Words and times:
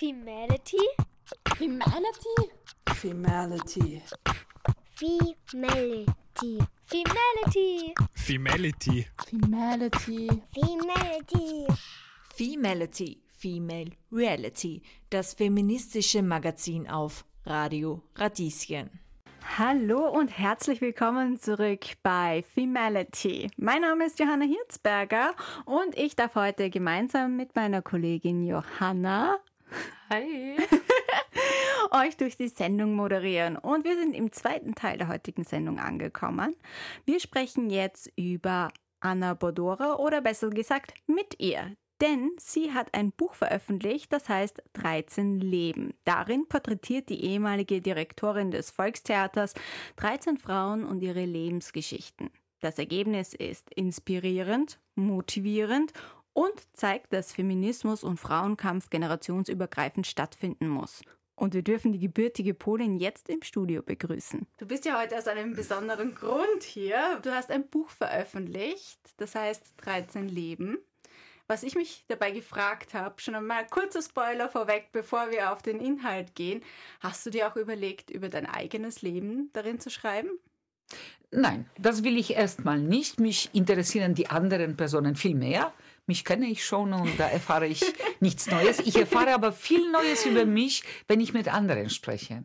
Femality? 0.00 0.78
Femality? 1.56 2.48
Femality. 2.86 4.00
Femality. 4.96 6.06
Femality. 6.86 7.94
Femality. 8.16 9.10
Femality. 9.26 10.42
Femality. 10.56 11.66
Femality, 12.34 13.18
Female 13.28 13.90
Reality, 14.10 14.80
das 15.10 15.34
feministische 15.34 16.22
Magazin 16.22 16.88
auf 16.88 17.26
Radio 17.44 18.02
Radieschen. 18.14 18.88
Hallo 19.58 20.08
und 20.08 20.28
herzlich 20.28 20.80
willkommen 20.80 21.38
zurück 21.38 21.84
bei 22.02 22.42
Femality. 22.54 23.50
Mein 23.58 23.82
Name 23.82 24.06
ist 24.06 24.18
Johanna 24.18 24.46
Hirzberger 24.46 25.34
und 25.66 25.94
ich 25.98 26.16
darf 26.16 26.36
heute 26.36 26.70
gemeinsam 26.70 27.36
mit 27.36 27.54
meiner 27.54 27.82
Kollegin 27.82 28.46
Johanna 28.46 29.36
Hi. 30.10 30.56
euch 31.90 32.16
durch 32.16 32.36
die 32.36 32.48
Sendung 32.48 32.94
moderieren. 32.94 33.56
Und 33.56 33.84
wir 33.84 33.96
sind 33.96 34.14
im 34.14 34.32
zweiten 34.32 34.74
Teil 34.74 34.98
der 34.98 35.08
heutigen 35.08 35.44
Sendung 35.44 35.78
angekommen. 35.78 36.56
Wir 37.04 37.20
sprechen 37.20 37.70
jetzt 37.70 38.10
über 38.16 38.70
Anna 39.00 39.34
Bodora 39.34 39.96
oder 39.96 40.20
besser 40.20 40.50
gesagt 40.50 40.94
mit 41.06 41.40
ihr. 41.40 41.74
Denn 42.00 42.30
sie 42.38 42.72
hat 42.72 42.94
ein 42.94 43.12
Buch 43.12 43.34
veröffentlicht, 43.34 44.10
das 44.10 44.28
heißt 44.28 44.62
13 44.72 45.38
Leben. 45.38 45.92
Darin 46.04 46.48
porträtiert 46.48 47.10
die 47.10 47.22
ehemalige 47.24 47.82
Direktorin 47.82 48.50
des 48.50 48.70
Volkstheaters 48.70 49.52
13 49.96 50.38
Frauen 50.38 50.84
und 50.84 51.02
ihre 51.02 51.26
Lebensgeschichten. 51.26 52.30
Das 52.60 52.78
Ergebnis 52.78 53.34
ist 53.34 53.70
inspirierend, 53.74 54.80
motivierend 54.94 55.92
und 56.32 56.52
zeigt, 56.72 57.12
dass 57.12 57.32
Feminismus 57.32 58.04
und 58.04 58.18
Frauenkampf 58.18 58.90
generationsübergreifend 58.90 60.06
stattfinden 60.06 60.68
muss. 60.68 61.02
Und 61.34 61.54
wir 61.54 61.62
dürfen 61.62 61.92
die 61.92 61.98
gebürtige 61.98 62.52
Polin 62.52 62.98
jetzt 62.98 63.30
im 63.30 63.42
Studio 63.42 63.82
begrüßen. 63.82 64.46
Du 64.58 64.66
bist 64.66 64.84
ja 64.84 65.00
heute 65.00 65.16
aus 65.16 65.26
einem 65.26 65.54
besonderen 65.54 66.14
Grund 66.14 66.62
hier. 66.62 67.18
Du 67.22 67.30
hast 67.30 67.50
ein 67.50 67.66
Buch 67.66 67.88
veröffentlicht, 67.88 69.00
das 69.16 69.34
heißt 69.34 69.74
13 69.78 70.28
Leben. 70.28 70.76
Was 71.50 71.62
ich 71.62 71.74
mich 71.74 72.04
dabei 72.06 72.30
gefragt 72.30 72.94
habe, 72.94 73.20
schon 73.20 73.34
einmal 73.34 73.66
kurzer 73.66 74.02
Spoiler 74.02 74.48
vorweg, 74.48 74.90
bevor 74.92 75.30
wir 75.32 75.50
auf 75.50 75.62
den 75.62 75.80
Inhalt 75.80 76.34
gehen. 76.34 76.62
Hast 77.00 77.26
du 77.26 77.30
dir 77.30 77.48
auch 77.48 77.56
überlegt, 77.56 78.10
über 78.10 78.28
dein 78.28 78.46
eigenes 78.46 79.02
Leben 79.02 79.50
darin 79.52 79.80
zu 79.80 79.90
schreiben? 79.90 80.28
Nein, 81.32 81.68
das 81.78 82.04
will 82.04 82.18
ich 82.18 82.34
erstmal 82.34 82.78
nicht. 82.78 83.18
Mich 83.18 83.50
interessieren 83.52 84.14
die 84.14 84.28
anderen 84.28 84.76
Personen 84.76 85.16
viel 85.16 85.34
mehr. 85.34 85.72
Mich 86.10 86.24
kenne 86.24 86.46
ich 86.46 86.64
schon 86.64 86.92
und 86.92 87.20
da 87.20 87.28
erfahre 87.28 87.68
ich 87.68 87.84
nichts 88.18 88.50
Neues. 88.50 88.80
Ich 88.80 88.96
erfahre 88.96 89.32
aber 89.32 89.52
viel 89.52 89.92
Neues 89.92 90.26
über 90.26 90.44
mich, 90.44 90.82
wenn 91.06 91.20
ich 91.20 91.32
mit 91.32 91.46
anderen 91.46 91.88
spreche. 91.88 92.42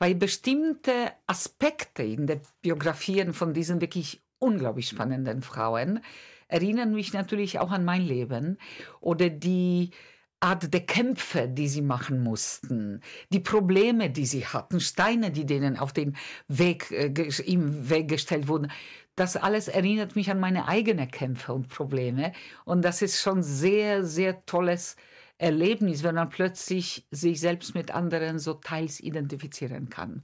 Weil 0.00 0.16
bestimmte 0.16 1.12
Aspekte 1.28 2.02
in 2.02 2.26
den 2.26 2.40
Biografien 2.60 3.34
von 3.34 3.54
diesen 3.54 3.80
wirklich 3.80 4.20
unglaublich 4.40 4.88
spannenden 4.88 5.42
Frauen 5.42 6.00
erinnern 6.48 6.92
mich 6.92 7.12
natürlich 7.12 7.60
auch 7.60 7.70
an 7.70 7.84
mein 7.84 8.02
Leben 8.02 8.58
oder 9.00 9.30
die 9.30 9.90
Art 10.40 10.74
der 10.74 10.84
Kämpfe, 10.84 11.46
die 11.46 11.68
sie 11.68 11.82
machen 11.82 12.20
mussten, 12.24 13.00
die 13.32 13.40
Probleme, 13.40 14.10
die 14.10 14.26
sie 14.26 14.44
hatten, 14.44 14.80
Steine, 14.80 15.30
die 15.30 15.46
denen 15.46 15.76
auf 15.76 15.92
den 15.92 16.16
Weg, 16.48 16.90
äh, 16.90 17.12
im 17.46 17.90
Weg 17.90 18.08
gestellt 18.08 18.48
wurden. 18.48 18.72
Das 19.18 19.36
alles 19.36 19.66
erinnert 19.66 20.14
mich 20.14 20.30
an 20.30 20.38
meine 20.38 20.68
eigenen 20.68 21.10
Kämpfe 21.10 21.52
und 21.52 21.68
Probleme. 21.68 22.32
Und 22.64 22.82
das 22.82 23.02
ist 23.02 23.20
schon 23.20 23.42
sehr, 23.42 24.04
sehr 24.04 24.46
tolles 24.46 24.94
Erlebnis, 25.38 26.04
wenn 26.04 26.14
man 26.14 26.30
plötzlich 26.30 27.04
sich 27.10 27.40
selbst 27.40 27.74
mit 27.74 27.90
anderen 27.90 28.38
so 28.38 28.54
teils 28.54 29.00
identifizieren 29.00 29.90
kann. 29.90 30.22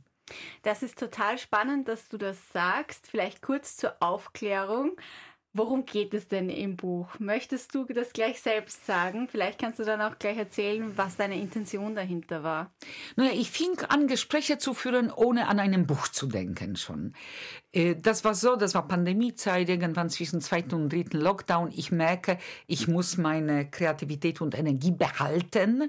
Das 0.62 0.84
ist 0.84 0.97
total 0.97 1.39
spannend, 1.39 1.89
dass 1.89 2.09
du 2.09 2.19
das 2.19 2.53
sagst. 2.53 3.09
Vielleicht 3.09 3.42
kurz 3.42 3.77
zur 3.77 3.97
Aufklärung. 3.98 4.93
Worum 5.56 5.87
geht 5.87 6.15
es 6.15 6.26
denn 6.26 6.50
im 6.50 6.75
Buch? 6.75 7.06
Möchtest 7.20 7.76
du 7.76 7.84
das 7.84 8.12
gleich 8.12 8.41
selbst 8.41 8.87
sagen? 8.87 9.28
Vielleicht 9.31 9.60
kannst 9.60 9.78
du 9.78 9.84
dann 9.84 10.00
auch 10.00 10.19
gleich 10.19 10.37
erzählen, 10.37 10.92
was 10.97 11.16
deine 11.16 11.41
Intention 11.41 11.94
dahinter 11.94 12.42
war. 12.42 12.72
Naja, 13.15 13.31
ich 13.32 13.53
fing 13.53 13.78
an, 13.88 14.09
Gespräche 14.09 14.59
zu 14.59 14.75
führen, 14.75 15.12
ohne 15.12 15.47
an 15.47 15.60
einem 15.60 15.87
Buch 15.87 16.09
zu 16.09 16.26
denken 16.26 16.75
schon. 16.75 17.14
Äh, 17.70 17.94
das 17.94 18.25
war 18.25 18.34
so, 18.34 18.56
das 18.56 18.75
war 18.75 18.88
Pandemiezeit, 18.88 19.69
irgendwann 19.69 20.10
zwischen 20.10 20.41
zweiten 20.41 20.75
und 20.75 20.93
dritten 20.93 21.20
Lockdown. 21.20 21.70
Ich 21.72 21.93
merke, 21.93 22.38
ich 22.66 22.88
muss 22.88 23.16
meine 23.16 23.70
Kreativität 23.70 24.41
und 24.41 24.59
Energie 24.59 24.91
behalten. 24.91 25.88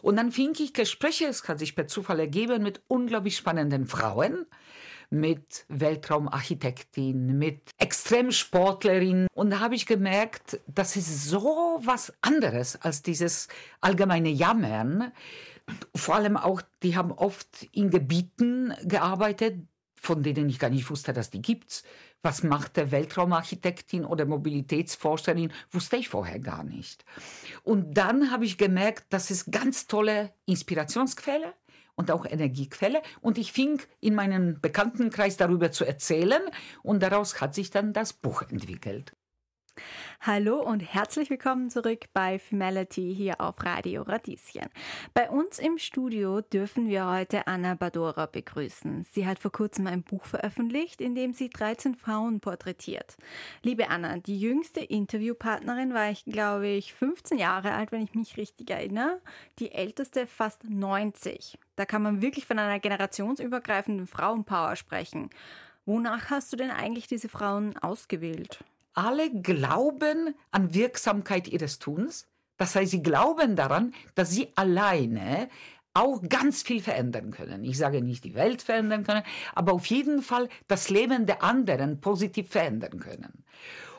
Und 0.00 0.16
dann 0.16 0.32
fing 0.32 0.54
ich 0.58 0.72
Gespräche, 0.72 1.26
es 1.26 1.46
hat 1.46 1.58
sich 1.58 1.76
per 1.76 1.86
Zufall 1.86 2.18
ergeben, 2.18 2.62
mit 2.62 2.80
unglaublich 2.88 3.36
spannenden 3.36 3.84
Frauen 3.84 4.46
mit 5.12 5.66
Weltraumarchitektin, 5.68 7.38
mit 7.38 7.70
Extremsportlerin. 7.78 9.26
Und 9.34 9.50
da 9.50 9.60
habe 9.60 9.74
ich 9.74 9.86
gemerkt, 9.86 10.58
das 10.66 10.96
ist 10.96 11.28
so 11.28 11.78
was 11.82 12.12
anderes 12.22 12.80
als 12.80 13.02
dieses 13.02 13.48
allgemeine 13.80 14.30
Jammern. 14.30 15.12
Vor 15.94 16.14
allem 16.14 16.36
auch, 16.36 16.62
die 16.82 16.96
haben 16.96 17.12
oft 17.12 17.68
in 17.72 17.90
Gebieten 17.90 18.74
gearbeitet, 18.84 19.66
von 19.94 20.22
denen 20.22 20.48
ich 20.48 20.58
gar 20.58 20.70
nicht 20.70 20.88
wusste, 20.90 21.12
dass 21.12 21.30
die 21.30 21.42
gibt's. 21.42 21.84
Was 22.22 22.42
macht 22.42 22.76
der 22.76 22.90
Weltraumarchitektin 22.90 24.04
oder 24.04 24.24
Mobilitätsforscherin, 24.24 25.52
wusste 25.70 25.96
ich 25.96 26.08
vorher 26.08 26.38
gar 26.38 26.64
nicht. 26.64 27.04
Und 27.64 27.94
dann 27.94 28.30
habe 28.30 28.44
ich 28.44 28.58
gemerkt, 28.58 29.06
das 29.10 29.30
ist 29.30 29.52
ganz 29.52 29.86
tolle 29.88 30.32
Inspirationsquelle 30.46 31.52
und 31.94 32.10
auch 32.10 32.24
Energiequelle. 32.24 33.02
Und 33.20 33.38
ich 33.38 33.52
fing 33.52 33.82
in 34.00 34.14
meinem 34.14 34.60
Bekanntenkreis 34.60 35.36
darüber 35.36 35.70
zu 35.72 35.84
erzählen 35.84 36.42
und 36.82 37.02
daraus 37.02 37.40
hat 37.40 37.54
sich 37.54 37.70
dann 37.70 37.92
das 37.92 38.12
Buch 38.12 38.42
entwickelt. 38.42 39.14
Hallo 40.20 40.60
und 40.60 40.80
herzlich 40.80 41.30
willkommen 41.30 41.68
zurück 41.68 42.04
bei 42.12 42.38
Femality 42.38 43.12
hier 43.12 43.40
auf 43.40 43.56
Radio 43.64 44.02
Radieschen. 44.02 44.68
Bei 45.14 45.28
uns 45.28 45.58
im 45.58 45.78
Studio 45.78 46.42
dürfen 46.42 46.88
wir 46.88 47.10
heute 47.10 47.48
Anna 47.48 47.74
Badora 47.74 48.26
begrüßen. 48.26 49.04
Sie 49.10 49.26
hat 49.26 49.40
vor 49.40 49.50
kurzem 49.50 49.88
ein 49.88 50.04
Buch 50.04 50.24
veröffentlicht, 50.24 51.00
in 51.00 51.16
dem 51.16 51.32
sie 51.32 51.50
13 51.50 51.96
Frauen 51.96 52.38
porträtiert. 52.38 53.16
Liebe 53.62 53.90
Anna, 53.90 54.18
die 54.18 54.38
jüngste 54.38 54.78
Interviewpartnerin 54.78 55.92
war 55.92 56.10
ich, 56.10 56.24
glaube 56.24 56.68
ich, 56.68 56.94
15 56.94 57.38
Jahre 57.38 57.72
alt, 57.72 57.90
wenn 57.90 58.04
ich 58.04 58.14
mich 58.14 58.36
richtig 58.36 58.70
erinnere. 58.70 59.20
Die 59.58 59.72
älteste 59.72 60.28
fast 60.28 60.62
90. 60.70 61.58
Da 61.74 61.84
kann 61.84 62.02
man 62.02 62.22
wirklich 62.22 62.46
von 62.46 62.60
einer 62.60 62.78
generationsübergreifenden 62.78 64.06
Frauenpower 64.06 64.76
sprechen. 64.76 65.30
Wonach 65.84 66.30
hast 66.30 66.52
du 66.52 66.56
denn 66.56 66.70
eigentlich 66.70 67.08
diese 67.08 67.28
Frauen 67.28 67.76
ausgewählt? 67.78 68.62
Alle 68.94 69.30
glauben 69.30 70.34
an 70.50 70.74
Wirksamkeit 70.74 71.48
ihres 71.48 71.78
Tuns. 71.78 72.28
Das 72.56 72.74
heißt, 72.74 72.90
sie 72.90 73.02
glauben 73.02 73.56
daran, 73.56 73.94
dass 74.14 74.30
sie 74.30 74.48
alleine 74.54 75.48
auch 75.94 76.22
ganz 76.28 76.62
viel 76.62 76.80
verändern 76.80 77.30
können. 77.30 77.64
Ich 77.64 77.76
sage 77.76 78.00
nicht 78.00 78.24
die 78.24 78.34
Welt 78.34 78.62
verändern 78.62 79.04
können, 79.04 79.22
aber 79.54 79.72
auf 79.72 79.86
jeden 79.86 80.22
Fall 80.22 80.48
das 80.66 80.88
Leben 80.88 81.26
der 81.26 81.42
anderen 81.42 82.00
positiv 82.00 82.50
verändern 82.50 82.98
können. 82.98 83.44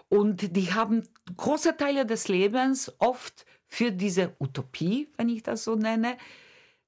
Und 0.09 0.55
die 0.55 0.73
haben 0.73 1.03
große 1.37 1.77
Teile 1.77 2.05
des 2.05 2.27
Lebens 2.27 2.91
oft 2.99 3.45
für 3.67 3.91
diese 3.91 4.35
Utopie, 4.39 5.09
wenn 5.17 5.29
ich 5.29 5.43
das 5.43 5.63
so 5.63 5.75
nenne, 5.75 6.17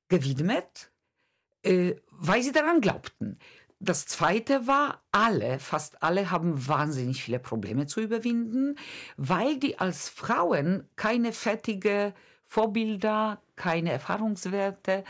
gewidmet, 0.07 0.91
äh, 1.63 1.95
weil 2.11 2.43
sie 2.43 2.51
daran 2.51 2.81
glaubten. 2.81 3.39
Das 3.79 4.05
zweite 4.05 4.67
war, 4.67 5.03
alle, 5.11 5.59
fast 5.59 6.01
alle 6.01 6.31
haben 6.31 6.67
wahnsinnig 6.67 7.23
viele 7.23 7.39
Probleme 7.39 7.87
zu 7.87 8.01
überwinden, 8.01 8.77
weil 9.17 9.57
die 9.57 9.79
als 9.79 10.07
Frauen 10.09 10.87
keine 10.95 11.33
fertige 11.33 12.13
Vorbilder, 12.47 13.41
keine 13.55 13.91
Erfahrungswerte, 13.91 15.03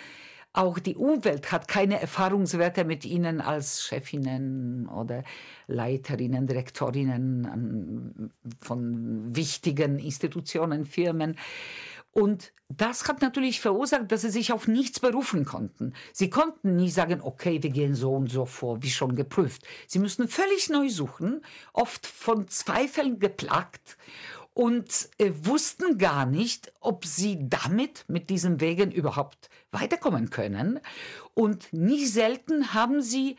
auch 0.55 0.79
die 0.79 0.95
Umwelt 0.95 1.51
hat 1.51 1.67
keine 1.67 1.99
Erfahrungswerte 1.99 2.85
mit 2.85 3.03
ihnen 3.03 3.41
als 3.41 3.83
Chefinnen 3.83 4.87
oder 4.87 5.23
Leiterinnen, 5.67 6.47
Direktorinnen 6.47 8.31
von 8.61 9.35
wichtigen 9.35 9.99
Institutionen, 9.99 10.85
Firmen. 10.85 11.35
Und 12.17 12.53
das 12.69 13.09
hat 13.09 13.21
natürlich 13.21 13.59
verursacht, 13.59 14.09
dass 14.09 14.21
sie 14.21 14.29
sich 14.29 14.53
auf 14.53 14.69
nichts 14.69 15.01
berufen 15.01 15.43
konnten. 15.43 15.93
Sie 16.13 16.29
konnten 16.29 16.77
nie 16.77 16.89
sagen, 16.89 17.19
okay, 17.21 17.61
wir 17.61 17.71
gehen 17.71 17.93
so 17.93 18.13
und 18.13 18.31
so 18.31 18.45
vor, 18.45 18.81
wie 18.81 18.89
schon 18.89 19.17
geprüft. 19.17 19.63
Sie 19.85 19.99
müssten 19.99 20.29
völlig 20.29 20.69
neu 20.69 20.87
suchen, 20.87 21.41
oft 21.73 22.07
von 22.07 22.47
Zweifeln 22.47 23.19
geplagt 23.19 23.97
und 24.53 25.09
äh, 25.17 25.31
wussten 25.43 25.97
gar 25.97 26.25
nicht, 26.25 26.71
ob 26.79 27.05
sie 27.05 27.37
damit 27.49 28.05
mit 28.07 28.29
diesen 28.29 28.61
Wegen 28.61 28.91
überhaupt 28.91 29.49
weiterkommen 29.71 30.29
können. 30.29 30.79
Und 31.33 31.73
nicht 31.73 32.13
selten 32.13 32.73
haben 32.73 33.01
sie 33.01 33.35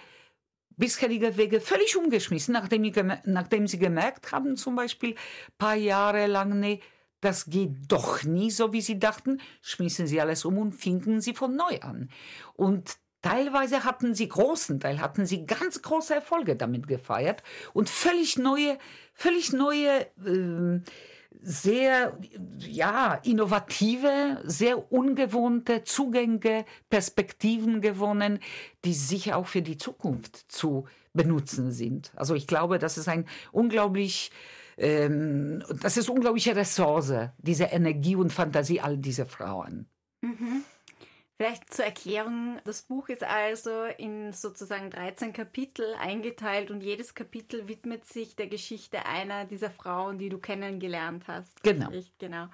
bisherige 0.77 1.39
Wege 1.39 1.63
völlig 1.63 1.97
umgeschmissen, 1.97 2.53
nachdem, 2.53 2.83
nachdem 3.25 3.67
sie 3.67 3.79
gemerkt 3.79 4.33
haben, 4.33 4.59
zum 4.59 4.77
Beispiel 4.77 5.15
paar 5.57 5.77
Jahre 5.77 6.27
lang, 6.27 6.61
nee, 6.61 6.83
das 7.21 7.47
geht 7.47 7.73
doch 7.89 8.23
nie 8.25 8.51
so, 8.51 8.73
wie 8.73 8.81
sie 8.81 8.99
dachten, 8.99 9.41
schmissen 9.63 10.07
sie 10.07 10.21
alles 10.21 10.45
um 10.45 10.59
und 10.59 10.73
fingen 10.73 11.21
sie 11.21 11.35
von 11.35 11.57
neu 11.57 11.81
an. 11.81 12.11
Und 12.55 12.97
teilweise 13.23 13.85
hatten 13.85 14.15
sie 14.15 14.29
großen 14.29 14.81
Teil, 14.81 15.01
hatten 15.01 15.27
sie 15.27 15.47
ganz 15.47 15.83
große 15.83 16.15
Erfolge 16.15 16.57
damit 16.57 16.87
gefeiert 16.87 17.43
und 17.73 17.89
völlig 17.89 18.39
neue, 18.39 18.79
völlig 19.15 19.53
neue, 19.53 20.07
ähm, 20.25 20.85
sehr 21.43 22.19
ja, 22.59 23.15
innovative, 23.23 24.41
sehr 24.45 24.91
ungewohnte 24.91 25.85
Zugänge, 25.85 26.65
Perspektiven 26.89 27.81
gewonnen, 27.81 28.39
die 28.85 28.95
sicher 28.95 29.37
auch 29.37 29.47
für 29.47 29.63
die 29.63 29.77
Zukunft 29.77 30.51
zu 30.51 30.87
benutzen 31.13 31.73
sind. 31.73 32.13
Also 32.17 32.35
ich 32.35 32.47
glaube, 32.47 32.79
das 32.79 32.99
ist 32.99 33.09
ein 33.09 33.27
unglaublich 33.53 34.31
ähm, 34.77 35.65
das 35.81 35.97
ist 35.97 36.09
unglaubliche 36.11 36.55
Ressource, 36.55 37.31
diese 37.39 37.65
Energie 37.65 38.17
und 38.17 38.33
Fantasie 38.33 38.81
all 38.81 38.99
dieser 38.99 39.27
Frauen. 39.27 39.89
Mhm. 40.23 40.65
Vielleicht 41.37 41.73
zur 41.73 41.85
Erklärung, 41.85 42.61
das 42.65 42.83
Buch 42.83 43.11
ist 43.11 43.23
also 43.23 43.85
in 43.99 44.33
sozusagen 44.33 44.89
13 44.91 45.35
Kapitel 45.35 45.85
eingeteilt 46.01 46.71
und 46.71 46.81
jedes 46.81 47.15
Kapitel 47.15 47.69
widmet 47.69 48.07
sich 48.07 48.37
der 48.37 48.47
Geschichte 48.47 49.05
einer 49.05 49.45
dieser 49.45 49.69
Frauen, 49.71 50.17
die 50.17 50.31
du 50.31 50.39
kennengelernt 50.39 51.25
hast. 51.29 51.63
Genau. 51.63 51.91
Ich, 51.91 52.17
genau. 52.17 52.47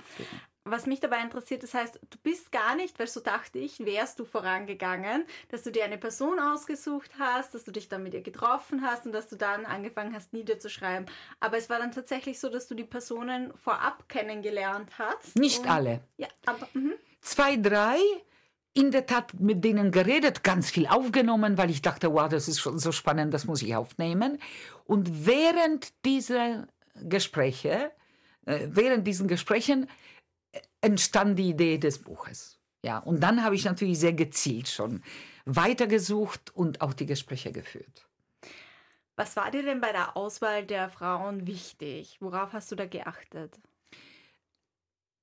Was 0.65 0.87
mich 0.87 1.01
dabei 1.01 1.21
interessiert, 1.21 1.65
das 1.65 1.75
heißt, 1.75 1.99
du 2.09 2.19
bist 2.23 2.53
gar 2.53 2.77
nicht, 2.77 2.97
weil 3.01 3.09
so 3.09 3.19
dachte 3.19 3.59
ich, 3.59 3.85
wärst 3.85 4.21
du 4.21 4.25
vorangegangen, 4.25 5.25
dass 5.49 5.65
du 5.65 5.73
dir 5.73 5.85
eine 5.85 5.99
Person 5.99 6.39
ausgesucht 6.39 7.11
hast, 7.19 7.55
dass 7.55 7.65
du 7.65 7.73
dich 7.73 7.89
dann 7.89 8.05
mit 8.05 8.15
ihr 8.15 8.23
getroffen 8.23 8.83
hast 8.83 9.05
und 9.05 9.13
dass 9.13 9.27
du 9.27 9.35
dann 9.35 9.67
angefangen 9.67 10.15
hast, 10.15 10.33
niederzuschreiben. 10.33 11.07
Aber 11.41 11.59
es 11.59 11.69
war 11.69 11.81
dann 11.81 11.91
tatsächlich 11.91 12.39
so, 12.39 12.49
dass 12.49 12.69
du 12.69 12.77
die 12.77 12.85
Personen 12.85 13.53
vorab 13.57 14.09
kennengelernt 14.09 14.91
hast. 14.99 15.37
Nicht 15.37 15.69
alle. 15.69 16.01
Ja, 16.17 16.29
aber. 16.47 16.69
Mhm. 16.75 16.95
Zwei, 17.21 17.57
drei, 17.57 17.99
in 18.75 18.91
der 18.91 19.07
Tat 19.07 19.35
mit 19.39 19.65
denen 19.65 19.91
geredet, 19.91 20.45
ganz 20.45 20.71
viel 20.71 20.87
aufgenommen, 20.87 21.59
weil 21.59 21.71
ich 21.71 21.83
dachte, 21.83 22.13
wow, 22.13 22.29
das 22.29 22.49
ist 22.49 22.61
schon 22.61 22.79
so 22.79 22.93
spannend, 22.93 23.35
das 23.35 23.45
muss 23.45 23.63
ich 23.63 23.75
aufnehmen. 23.75 24.39
Und 24.85 25.27
während 25.27 25.93
dieser 26.05 26.69
Gespräche, 27.03 27.91
äh, 28.47 28.69
während 28.71 29.07
diesen 29.07 29.29
Gesprächen 29.29 29.89
entstand 30.81 31.39
die 31.39 31.51
Idee 31.51 31.79
des 31.79 31.99
Buches. 31.99 32.59
Ja, 32.85 32.99
und 32.99 33.21
dann 33.21 33.45
habe 33.45 33.55
ich 33.55 33.65
natürlich 33.65 33.99
sehr 33.99 34.13
gezielt 34.13 34.69
schon 34.69 35.03
weitergesucht 35.45 36.55
und 36.55 36.81
auch 36.81 36.93
die 36.93 37.07
Gespräche 37.07 37.53
geführt. 37.53 38.07
Was 39.17 39.37
war 39.37 39.51
dir 39.51 39.63
denn 39.63 39.81
bei 39.81 39.93
der 39.93 40.17
Auswahl 40.17 40.65
der 40.65 40.89
Frauen 40.89 41.47
wichtig? 41.47 42.17
Worauf 42.21 42.53
hast 42.53 42.73
du 42.73 42.77
da 42.77 42.87
geachtet? 42.87 43.59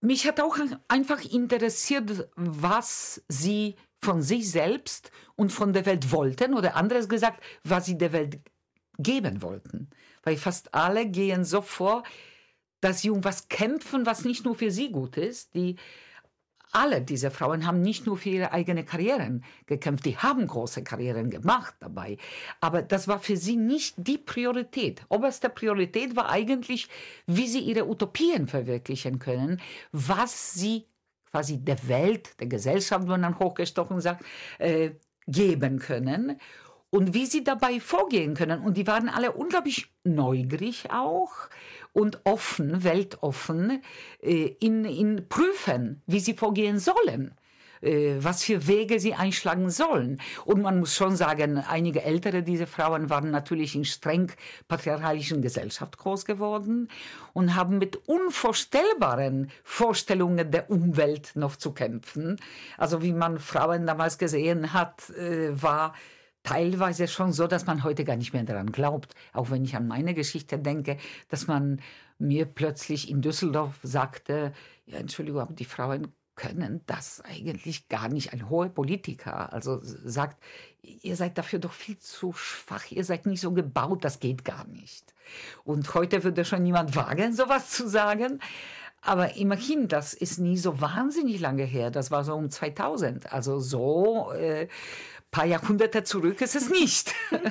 Mich 0.01 0.25
hat 0.25 0.39
auch 0.39 0.57
einfach 0.87 1.23
interessiert, 1.25 2.29
was 2.35 3.21
sie 3.27 3.75
von 4.01 4.21
sich 4.21 4.49
selbst 4.49 5.11
und 5.35 5.51
von 5.51 5.73
der 5.73 5.85
Welt 5.85 6.11
wollten 6.11 6.53
oder 6.53 6.75
anderes 6.75 7.09
gesagt, 7.09 7.43
was 7.63 7.85
sie 7.85 7.97
der 7.97 8.13
Welt 8.13 8.39
geben 8.97 9.41
wollten. 9.41 9.89
Weil 10.23 10.37
fast 10.37 10.73
alle 10.73 11.05
gehen 11.05 11.43
so 11.43 11.61
vor, 11.61 12.03
dass 12.81 13.01
sie 13.01 13.09
um 13.09 13.23
was 13.23 13.49
kämpfen, 13.49 14.05
was 14.05 14.25
nicht 14.25 14.45
nur 14.45 14.55
für 14.55 14.71
sie 14.71 14.91
gut 14.91 15.17
ist. 15.17 15.53
Die, 15.55 15.75
alle 16.71 17.01
diese 17.01 17.31
Frauen 17.31 17.65
haben 17.65 17.81
nicht 17.81 18.05
nur 18.05 18.17
für 18.17 18.29
ihre 18.29 18.51
eigene 18.51 18.85
Karrieren 18.85 19.43
gekämpft, 19.65 20.05
die 20.05 20.17
haben 20.17 20.45
große 20.45 20.83
Karrieren 20.83 21.29
gemacht 21.29 21.75
dabei. 21.79 22.17
Aber 22.61 22.81
das 22.81 23.07
war 23.07 23.19
für 23.19 23.37
sie 23.37 23.55
nicht 23.55 23.95
die 23.97 24.17
Priorität. 24.17 25.03
Oberste 25.09 25.49
Priorität 25.49 26.15
war 26.15 26.29
eigentlich, 26.29 26.87
wie 27.25 27.47
sie 27.47 27.59
ihre 27.59 27.87
Utopien 27.87 28.47
verwirklichen 28.47 29.19
können, 29.19 29.59
was 29.91 30.53
sie 30.53 30.85
quasi 31.31 31.57
der 31.57 31.87
Welt, 31.87 32.39
der 32.39 32.47
Gesellschaft, 32.47 33.07
wenn 33.07 33.21
man 33.21 33.39
hochgestochen 33.39 34.01
sagt, 34.01 34.23
äh, 34.57 34.91
geben 35.27 35.79
können 35.79 36.39
und 36.89 37.13
wie 37.13 37.25
sie 37.25 37.43
dabei 37.43 37.79
vorgehen 37.79 38.33
können. 38.33 38.61
Und 38.61 38.77
die 38.77 38.87
waren 38.87 39.09
alle 39.09 39.31
unglaublich 39.31 39.91
neugierig 40.03 40.91
auch 40.91 41.31
und 41.93 42.21
offen, 42.25 42.83
weltoffen, 42.83 43.81
äh, 44.21 44.55
in, 44.59 44.85
in 44.85 45.27
Prüfen, 45.27 46.01
wie 46.05 46.19
sie 46.19 46.33
vorgehen 46.33 46.79
sollen 46.79 47.33
äh, 47.81 48.15
was 48.19 48.43
für 48.43 48.67
Wege 48.67 48.99
sie 48.99 49.13
einschlagen 49.13 49.69
sollen. 49.69 50.19
Und 50.45 50.61
man 50.61 50.79
muss 50.79 50.95
schon 50.95 51.15
sagen, 51.15 51.57
einige 51.57 52.03
ältere 52.03 52.43
dieser 52.43 52.67
Frauen 52.67 53.09
waren 53.09 53.31
natürlich 53.31 53.75
in 53.75 53.85
streng 53.85 54.31
patriarchalischen 54.67 55.41
Gesellschaft 55.41 55.97
groß 55.97 56.25
geworden 56.25 56.89
und 57.33 57.55
haben 57.55 57.77
mit 57.77 57.95
unvorstellbaren 58.07 59.49
Vorstellungen 59.63 60.51
der 60.51 60.69
Umwelt 60.69 61.31
noch 61.35 61.55
zu 61.55 61.71
kämpfen. 61.71 62.37
Also 62.77 63.01
wie 63.01 63.13
man 63.13 63.39
Frauen 63.39 63.85
damals 63.85 64.17
gesehen 64.17 64.73
hat, 64.73 65.09
äh, 65.11 65.49
war 65.61 65.93
teilweise 66.43 67.07
schon 67.07 67.31
so, 67.33 67.47
dass 67.47 67.65
man 67.65 67.83
heute 67.83 68.03
gar 68.03 68.15
nicht 68.15 68.33
mehr 68.33 68.43
daran 68.43 68.71
glaubt. 68.71 69.13
Auch 69.33 69.51
wenn 69.51 69.63
ich 69.63 69.75
an 69.75 69.87
meine 69.87 70.13
Geschichte 70.13 70.57
denke, 70.57 70.97
dass 71.29 71.47
man 71.47 71.81
mir 72.17 72.45
plötzlich 72.45 73.09
in 73.09 73.21
Düsseldorf 73.21 73.79
sagte, 73.83 74.53
ja, 74.85 74.97
Entschuldigung, 74.97 75.41
aber 75.41 75.53
die 75.53 75.65
Frauen 75.65 76.13
können 76.39 76.81
das 76.85 77.21
eigentlich 77.25 77.89
gar 77.89 78.07
nicht. 78.07 78.31
Ein 78.31 78.49
hoher 78.49 78.69
Politiker, 78.69 79.51
also 79.51 79.79
sagt, 79.83 80.41
ihr 80.81 81.17
seid 81.17 81.37
dafür 81.37 81.59
doch 81.59 81.73
viel 81.73 81.97
zu 81.97 82.31
schwach, 82.31 82.91
ihr 82.91 83.03
seid 83.03 83.25
nicht 83.25 83.41
so 83.41 83.51
gebaut, 83.51 84.05
das 84.05 84.21
geht 84.21 84.45
gar 84.45 84.65
nicht. 84.67 85.13
Und 85.65 85.93
heute 85.93 86.23
würde 86.23 86.45
schon 86.45 86.63
niemand 86.63 86.95
wagen, 86.95 87.33
sowas 87.35 87.69
zu 87.71 87.89
sagen. 87.89 88.39
Aber 89.01 89.35
immerhin, 89.35 89.89
das 89.89 90.13
ist 90.13 90.39
nie 90.39 90.57
so 90.57 90.79
wahnsinnig 90.79 91.41
lange 91.41 91.63
her. 91.63 91.91
Das 91.91 92.09
war 92.09 92.23
so 92.23 92.35
um 92.35 92.49
2000. 92.49 93.33
Also 93.33 93.59
so 93.59 94.31
äh, 94.31 94.67
paar 95.31 95.45
Jahrhunderte 95.45 96.03
zurück 96.03 96.41
ist 96.41 96.55
es 96.55 96.69
nicht. 96.69 97.13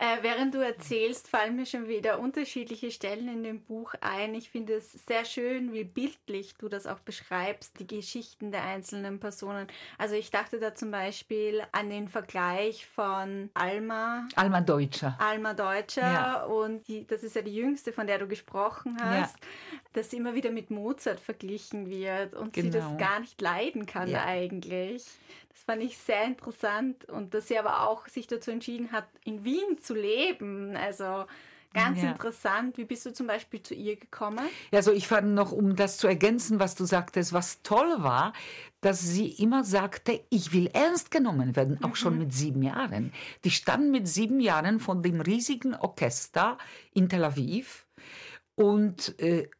Äh, 0.00 0.18
während 0.22 0.54
du 0.54 0.58
erzählst, 0.64 1.26
fallen 1.26 1.56
mir 1.56 1.66
schon 1.66 1.88
wieder 1.88 2.20
unterschiedliche 2.20 2.92
Stellen 2.92 3.26
in 3.28 3.42
dem 3.42 3.62
Buch 3.62 3.94
ein. 4.00 4.32
Ich 4.36 4.48
finde 4.48 4.74
es 4.74 4.92
sehr 4.92 5.24
schön, 5.24 5.72
wie 5.72 5.82
bildlich 5.82 6.54
du 6.56 6.68
das 6.68 6.86
auch 6.86 7.00
beschreibst, 7.00 7.80
die 7.80 7.86
Geschichten 7.88 8.52
der 8.52 8.62
einzelnen 8.62 9.18
Personen. 9.18 9.66
Also 9.98 10.14
ich 10.14 10.30
dachte 10.30 10.60
da 10.60 10.72
zum 10.72 10.92
Beispiel 10.92 11.62
an 11.72 11.90
den 11.90 12.06
Vergleich 12.06 12.86
von 12.86 13.50
Alma. 13.54 14.28
Alma 14.36 14.60
Deutscher. 14.60 15.16
Alma 15.18 15.52
Deutscher 15.54 16.02
Ja. 16.02 16.44
und 16.44 16.86
die, 16.86 17.04
das 17.04 17.24
ist 17.24 17.34
ja 17.34 17.42
die 17.42 17.56
jüngste, 17.56 17.92
von 17.92 18.06
der 18.06 18.18
du 18.18 18.28
gesprochen 18.28 18.96
hast, 19.02 19.34
Ja. 19.34 19.78
dass 19.94 20.10
sie 20.12 20.18
immer 20.18 20.34
wieder 20.36 20.52
mit 20.52 20.70
Mozart 20.70 21.18
verglichen 21.18 21.90
wird 21.90 22.36
und 22.36 22.54
sie 22.54 22.70
Genau. 22.70 22.90
das 22.90 22.98
gar 22.98 23.18
nicht 23.18 23.40
leiden 23.40 23.84
kann 23.84 24.08
Ja. 24.08 24.24
eigentlich. 24.26 25.04
Das 25.58 25.64
fand 25.64 25.82
ich 25.82 25.98
sehr 25.98 26.24
interessant 26.24 27.04
und 27.06 27.34
dass 27.34 27.48
sie 27.48 27.58
aber 27.58 27.88
auch 27.88 28.06
sich 28.06 28.28
dazu 28.28 28.52
entschieden 28.52 28.92
hat, 28.92 29.06
in 29.24 29.44
Wien 29.44 29.78
zu 29.80 29.92
leben. 29.94 30.76
Also 30.76 31.24
ganz 31.74 32.00
Ja. 32.00 32.10
interessant. 32.10 32.78
Wie 32.78 32.84
bist 32.84 33.04
du 33.06 33.12
zum 33.12 33.26
Beispiel 33.26 33.60
zu 33.60 33.74
ihr 33.74 33.96
gekommen? 33.96 34.44
Ja, 34.70 34.78
also 34.78 34.92
ich 34.92 35.08
fand 35.08 35.34
noch, 35.34 35.50
um 35.50 35.74
das 35.74 35.98
zu 35.98 36.06
ergänzen, 36.06 36.60
was 36.60 36.76
du 36.76 36.84
sagtest, 36.84 37.32
was 37.32 37.60
toll 37.62 37.92
war, 37.98 38.32
dass 38.82 39.00
sie 39.00 39.26
immer 39.32 39.64
sagte, 39.64 40.24
ich 40.30 40.52
will 40.52 40.68
ernst 40.68 41.10
genommen 41.10 41.56
werden, 41.56 41.82
auch 41.82 41.96
schon 41.96 42.18
mit 42.18 42.32
sieben 42.32 42.62
Jahren. 42.62 43.12
Die 43.42 43.50
stand 43.50 43.90
mit 43.90 44.06
sieben 44.06 44.38
Jahren 44.38 44.78
von 44.78 45.02
dem 45.02 45.20
riesigen 45.20 45.74
Orchester 45.74 46.56
in 46.94 47.08
Tel 47.08 47.24
Aviv 47.24 47.86
und 48.54 49.18
äh, 49.20 49.50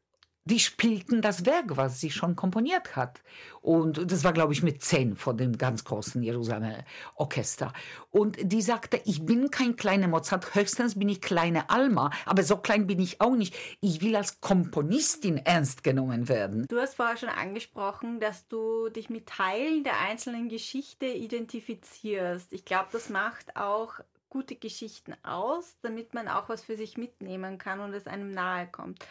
die 0.49 0.61
spielten 0.61 1.21
das 1.21 1.45
Werk, 1.45 1.77
was 1.77 2.01
sie 2.01 2.11
schon 2.11 2.35
komponiert 2.35 2.97
hat. 2.97 3.21
Und 3.61 4.11
das 4.11 4.25
war, 4.25 4.33
glaube 4.33 4.55
ich, 4.55 4.63
mit 4.63 4.83
zehn 4.83 5.15
von 5.15 5.37
dem 5.37 5.59
ganz 5.59 5.85
großen 5.85 6.23
Jerusalemer 6.23 6.85
Orchester. 7.17 7.73
Und 8.11 8.39
die 8.41 8.63
sagte, 8.63 9.01
ich 9.05 9.27
bin 9.27 9.51
kein 9.51 9.77
kleiner 9.77 10.09
Mozart, 10.09 10.55
höchstens 10.55 10.99
bin 10.99 11.11
ich 11.11 11.21
kleine 11.21 11.69
Alma, 11.69 12.11
aber 12.25 12.43
so 12.43 12.57
klein 12.57 12.87
bin 12.87 12.99
ich 12.99 13.21
auch 13.21 13.37
nicht. 13.37 13.55
Ich 13.81 14.01
will 14.01 14.17
als 14.17 14.41
Komponistin 14.41 15.37
ernst 15.37 15.85
genommen 15.85 16.29
werden. 16.29 16.67
Du 16.69 16.79
hast 16.79 16.95
vorher 16.95 17.19
schon 17.19 17.29
angesprochen, 17.29 18.19
dass 18.19 18.49
du 18.49 18.89
dich 18.89 19.11
mit 19.11 19.27
Teilen 19.27 19.85
der 19.85 20.01
einzelnen 20.01 20.49
Geschichte 20.49 21.07
identifizierst. 21.07 22.53
Ich 22.55 22.65
glaube, 22.65 22.89
das 22.93 23.11
macht 23.11 23.55
auch 23.57 24.01
gute 24.31 24.57
Geschichten 24.57 25.15
aus, 25.23 25.77
damit 25.83 26.15
man 26.15 26.29
auch 26.29 26.49
was 26.49 26.65
für 26.65 26.77
sich 26.77 26.97
mitnehmen 26.97 27.59
kann 27.59 27.81
und 27.81 27.93
es 27.93 28.07
einem 28.07 28.31
nahe 28.31 28.67
kommt. 28.67 29.05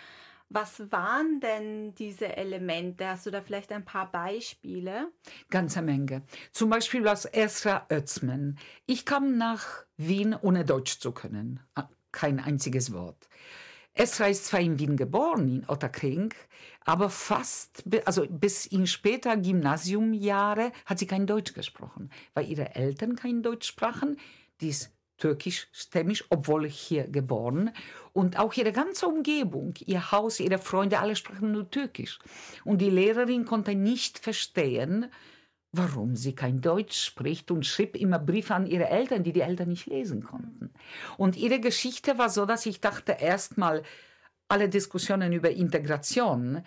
Was 0.49 0.91
waren 0.91 1.41
denn 1.41 1.93
diese 1.95 2.37
Elemente? 2.37 3.05
Hast 3.07 3.25
du 3.25 3.31
da 3.31 3.41
vielleicht 3.41 3.71
ein 3.73 3.83
paar 3.83 4.09
Beispiele? 4.11 5.11
Ganze 5.49 5.81
Menge. 5.81 6.23
Zum 6.53 6.69
Beispiel 6.69 7.03
was 7.03 7.25
Esra 7.25 7.85
Özmen. 7.91 8.57
Ich 8.85 9.05
kam 9.05 9.37
nach 9.37 9.65
Wien, 9.97 10.33
ohne 10.33 10.63
Deutsch 10.63 10.99
zu 10.99 11.11
können. 11.11 11.59
Ah, 11.75 11.89
Kein 12.13 12.39
einziges 12.39 12.93
Wort. 12.93 13.27
Esra 13.93 14.27
ist 14.27 14.45
zwar 14.45 14.61
in 14.61 14.79
Wien 14.79 14.95
geboren, 14.95 15.49
in 15.49 15.67
Otterkring, 15.67 16.33
aber 16.85 17.09
fast, 17.09 17.83
also 18.05 18.25
bis 18.29 18.65
in 18.67 18.87
später 18.87 19.35
Gymnasiumjahre 19.35 20.71
hat 20.85 20.99
sie 20.99 21.07
kein 21.07 21.27
Deutsch 21.27 21.53
gesprochen, 21.53 22.11
weil 22.33 22.47
ihre 22.47 22.75
Eltern 22.75 23.15
kein 23.15 23.41
Deutsch 23.41 23.67
sprachen. 23.67 24.17
Die 24.61 24.69
ist 24.69 24.96
türkischstämmig, 25.17 26.25
obwohl 26.29 26.67
hier 26.67 27.07
geboren. 27.07 27.71
Und 28.13 28.39
auch 28.39 28.53
ihre 28.53 28.71
ganze 28.71 29.07
Umgebung, 29.07 29.73
ihr 29.85 30.11
Haus, 30.11 30.39
ihre 30.39 30.57
Freunde, 30.57 30.99
alle 30.99 31.15
sprachen 31.15 31.51
nur 31.51 31.69
Türkisch. 31.69 32.19
Und 32.63 32.79
die 32.79 32.89
Lehrerin 32.89 33.45
konnte 33.45 33.75
nicht 33.75 34.19
verstehen, 34.19 35.07
warum 35.71 36.15
sie 36.15 36.33
kein 36.33 36.61
Deutsch 36.61 37.03
spricht 37.03 37.51
und 37.51 37.65
schrieb 37.65 37.95
immer 37.95 38.19
Briefe 38.19 38.55
an 38.55 38.65
ihre 38.65 38.87
Eltern, 38.87 39.23
die 39.23 39.33
die 39.33 39.41
Eltern 39.41 39.69
nicht 39.69 39.85
lesen 39.85 40.23
konnten. 40.23 40.71
Und 41.17 41.35
ihre 41.35 41.59
Geschichte 41.59 42.17
war 42.17 42.29
so, 42.29 42.45
dass 42.45 42.65
ich 42.65 42.79
dachte, 42.79 43.17
erstmal 43.19 43.83
alle 44.47 44.69
Diskussionen 44.69 45.33
über 45.33 45.51
Integration 45.51 46.63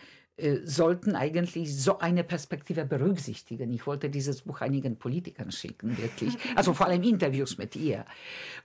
sollten 0.65 1.17
eigentlich 1.17 1.77
so 1.77 1.99
eine 1.99 2.25
Perspektive 2.25 2.85
berücksichtigen. 2.85 3.73
Ich 3.73 3.87
wollte 3.87 4.09
dieses 4.09 4.43
Buch 4.43 4.61
einigen 4.61 4.99
Politikern 4.99 5.51
schicken, 5.51 5.99
wirklich. 5.99 6.37
Also 6.57 6.75
vor 6.75 6.87
allem 6.87 7.03
Interviews 7.03 7.59
mit 7.59 7.77
ihr. 7.77 8.05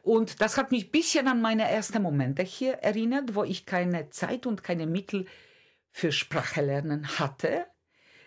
Und 0.01 0.41
das 0.41 0.57
hat 0.57 0.71
mich 0.71 0.85
ein 0.85 0.91
bisschen 0.91 1.27
an 1.27 1.41
meine 1.41 1.69
ersten 1.69 2.01
Momente 2.01 2.43
hier 2.43 2.73
erinnert, 2.75 3.35
wo 3.35 3.43
ich 3.43 3.65
keine 3.65 4.09
Zeit 4.09 4.45
und 4.45 4.63
keine 4.63 4.87
Mittel 4.87 5.25
für 5.91 6.11
Sprachelernen 6.11 7.19
hatte. 7.19 7.65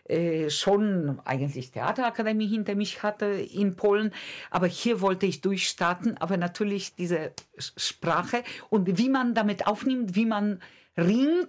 Äh, 0.05 0.49
schon 0.49 1.21
eigentlich 1.27 1.71
Theaterakademie 1.71 2.47
hinter 2.47 2.75
mich 2.75 3.03
hatte 3.03 3.27
in 3.27 3.77
Polen, 3.77 4.13
aber 4.51 4.67
hier 4.67 5.03
wollte 5.03 5.27
ich 5.27 5.43
durchstarten, 5.43 6.17
aber 6.17 6.39
natürlich 6.39 6.95
diese 6.95 7.33
Sprache 7.59 8.43
und 8.71 8.97
wie 8.97 9.11
man 9.11 9.35
damit 9.35 9.67
aufnimmt, 9.67 10.15
wie 10.15 10.25
man 10.25 10.63
ringt 10.99 11.49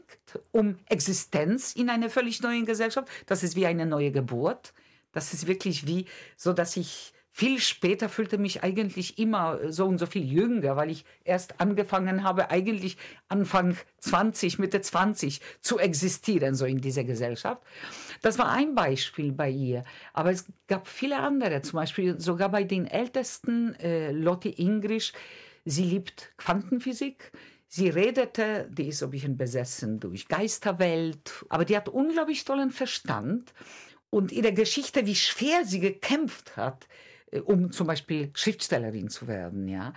um 0.52 0.78
Existenz 0.88 1.76
in 1.76 1.90
einer 1.90 2.10
völlig 2.10 2.42
neuen 2.42 2.66
Gesellschaft. 2.66 3.10
Das 3.26 3.44
ist 3.44 3.56
wie 3.56 3.66
eine 3.66 3.86
neue 3.86 4.12
Geburt. 4.12 4.74
Das 5.12 5.34
ist 5.34 5.48
wirklich 5.48 5.88
wie, 5.88 6.06
so 6.38 6.54
dass 6.54 6.78
ich 6.78 7.14
viel 7.32 7.60
später 7.60 8.10
fühlte 8.10 8.38
mich 8.38 8.64
eigentlich 8.64 9.18
immer 9.18 9.72
so 9.72 9.86
und 9.86 9.98
so 9.98 10.06
viel 10.08 10.26
jünger, 10.26 10.76
weil 10.76 10.90
ich 10.90 11.06
erst 11.24 11.62
angefangen 11.62 12.24
habe, 12.24 12.52
eigentlich 12.52 12.98
Anfang 13.30 13.78
20, 14.00 14.60
Mitte 14.60 14.82
20 14.82 15.40
zu 15.62 15.80
existieren, 15.80 16.54
so 16.54 16.66
in 16.66 16.82
dieser 16.82 17.06
Gesellschaft. 17.06 17.62
Das 18.22 18.38
war 18.40 18.52
ein 18.52 18.76
Beispiel 18.76 19.32
bei 19.32 19.50
ihr. 19.50 19.86
Aber 20.12 20.32
es 20.32 20.46
gab 20.68 20.88
viele 20.88 21.20
andere, 21.20 21.62
zum 21.62 21.78
Beispiel 21.78 22.20
sogar 22.20 22.50
bei 22.50 22.66
den 22.66 22.86
Ältesten, 22.86 23.74
äh, 23.76 24.12
Lotte 24.12 24.50
Ingrisch, 24.50 25.14
sie 25.64 25.86
liebt 25.86 26.34
Quantenphysik. 26.38 27.32
Sie 27.72 27.90
redete, 27.90 28.68
die 28.72 28.88
ist 28.88 28.98
so 28.98 29.06
ein 29.06 29.12
bisschen 29.12 29.38
besessen 29.38 30.00
durch 30.00 30.28
Geisterwelt, 30.28 31.46
aber 31.50 31.66
die 31.66 31.78
hat 31.78 31.88
unglaublich 31.88 32.44
tollen 32.44 32.72
Verstand. 32.72 33.54
Und 34.10 34.32
ihre 34.32 34.54
Geschichte, 34.54 35.06
wie 35.06 35.14
schwer 35.14 35.66
sie 35.66 35.80
gekämpft 35.80 36.58
hat, 36.58 36.88
äh, 37.32 37.40
um 37.40 37.72
zum 37.72 37.86
Beispiel 37.86 38.32
Schriftstellerin 38.34 39.10
zu 39.10 39.28
werden, 39.28 39.68
ja, 39.68 39.94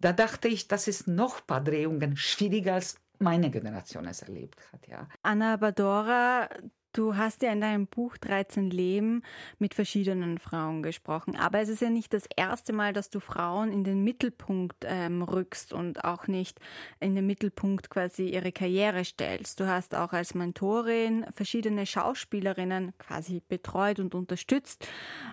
da 0.00 0.12
dachte 0.12 0.48
ich, 0.48 0.68
das 0.68 0.86
ist 0.86 1.08
noch 1.08 1.40
ein 1.40 1.46
paar 1.46 1.64
Drehungen 1.64 2.18
schwieriger 2.18 2.74
als 2.74 2.96
meine 3.18 3.50
Generation 3.50 4.06
es 4.06 4.20
erlebt 4.20 4.60
hat, 4.70 4.86
ja. 4.86 5.08
Anna 5.22 5.56
Badora, 5.56 6.50
Du 6.94 7.16
hast 7.16 7.42
ja 7.42 7.50
in 7.50 7.60
deinem 7.60 7.88
Buch 7.88 8.16
13 8.18 8.70
Leben 8.70 9.24
mit 9.58 9.74
verschiedenen 9.74 10.38
Frauen 10.38 10.80
gesprochen. 10.80 11.34
Aber 11.34 11.58
es 11.58 11.68
ist 11.68 11.82
ja 11.82 11.90
nicht 11.90 12.14
das 12.14 12.22
erste 12.36 12.72
Mal, 12.72 12.92
dass 12.92 13.10
du 13.10 13.18
Frauen 13.18 13.72
in 13.72 13.82
den 13.82 14.04
Mittelpunkt 14.04 14.76
ähm, 14.84 15.24
rückst 15.24 15.72
und 15.72 16.04
auch 16.04 16.28
nicht 16.28 16.60
in 17.00 17.16
den 17.16 17.26
Mittelpunkt 17.26 17.90
quasi 17.90 18.28
ihre 18.28 18.52
Karriere 18.52 19.04
stellst. 19.04 19.58
Du 19.58 19.66
hast 19.66 19.96
auch 19.96 20.12
als 20.12 20.34
Mentorin 20.34 21.26
verschiedene 21.34 21.84
Schauspielerinnen 21.84 22.96
quasi 22.98 23.42
betreut 23.48 23.98
und 23.98 24.14
unterstützt. 24.14 24.86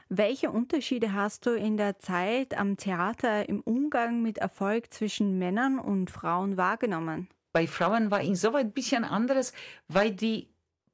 Welche 0.10 0.50
Unterschiede 0.50 1.14
hast 1.14 1.46
du 1.46 1.52
in 1.52 1.78
der 1.78 2.00
Zeit 2.00 2.58
am 2.58 2.76
Theater 2.76 3.48
im 3.48 3.62
Umgang 3.62 4.24
mit 4.24 4.40
Erfolg 4.40 4.92
zwischen 4.92 5.38
Männern 5.38 5.78
und 5.78 6.10
Frauen 6.10 6.58
wahrgenommen? 6.58 7.28
Bei 7.54 7.68
Frauen 7.68 8.10
war 8.10 8.22
insoweit 8.22 8.66
ein 8.66 8.72
bisschen 8.72 9.04
anderes, 9.04 9.54
weil 9.88 10.10
die 10.10 10.48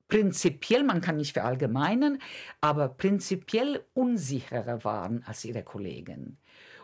prinzipiell, 0.08 0.84
man 0.84 1.02
kann 1.02 1.18
nicht 1.18 1.34
verallgemeinern, 1.34 2.20
aber 2.62 2.90
prinzipiell 2.90 3.84
unsicherer 3.94 4.84
waren 4.84 5.24
als 5.26 5.44
ihre 5.46 5.64
Kollegen 5.64 6.38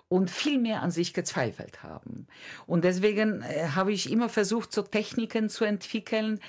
und 0.09 0.29
viel 0.29 0.59
mehr 0.59 0.81
an 0.81 0.91
sich 0.91 1.13
gezweifelt 1.13 1.81
haben. 1.81 2.27
Und 2.67 2.83
deswegen 2.83 3.41
äh, 3.41 3.69
habe 3.69 3.91
ich 3.91 4.11
immer 4.11 4.29
versucht, 4.29 4.71
so 4.71 4.83
Techniken 4.83 5.49
zu 5.49 5.63
entwickeln, 5.65 6.39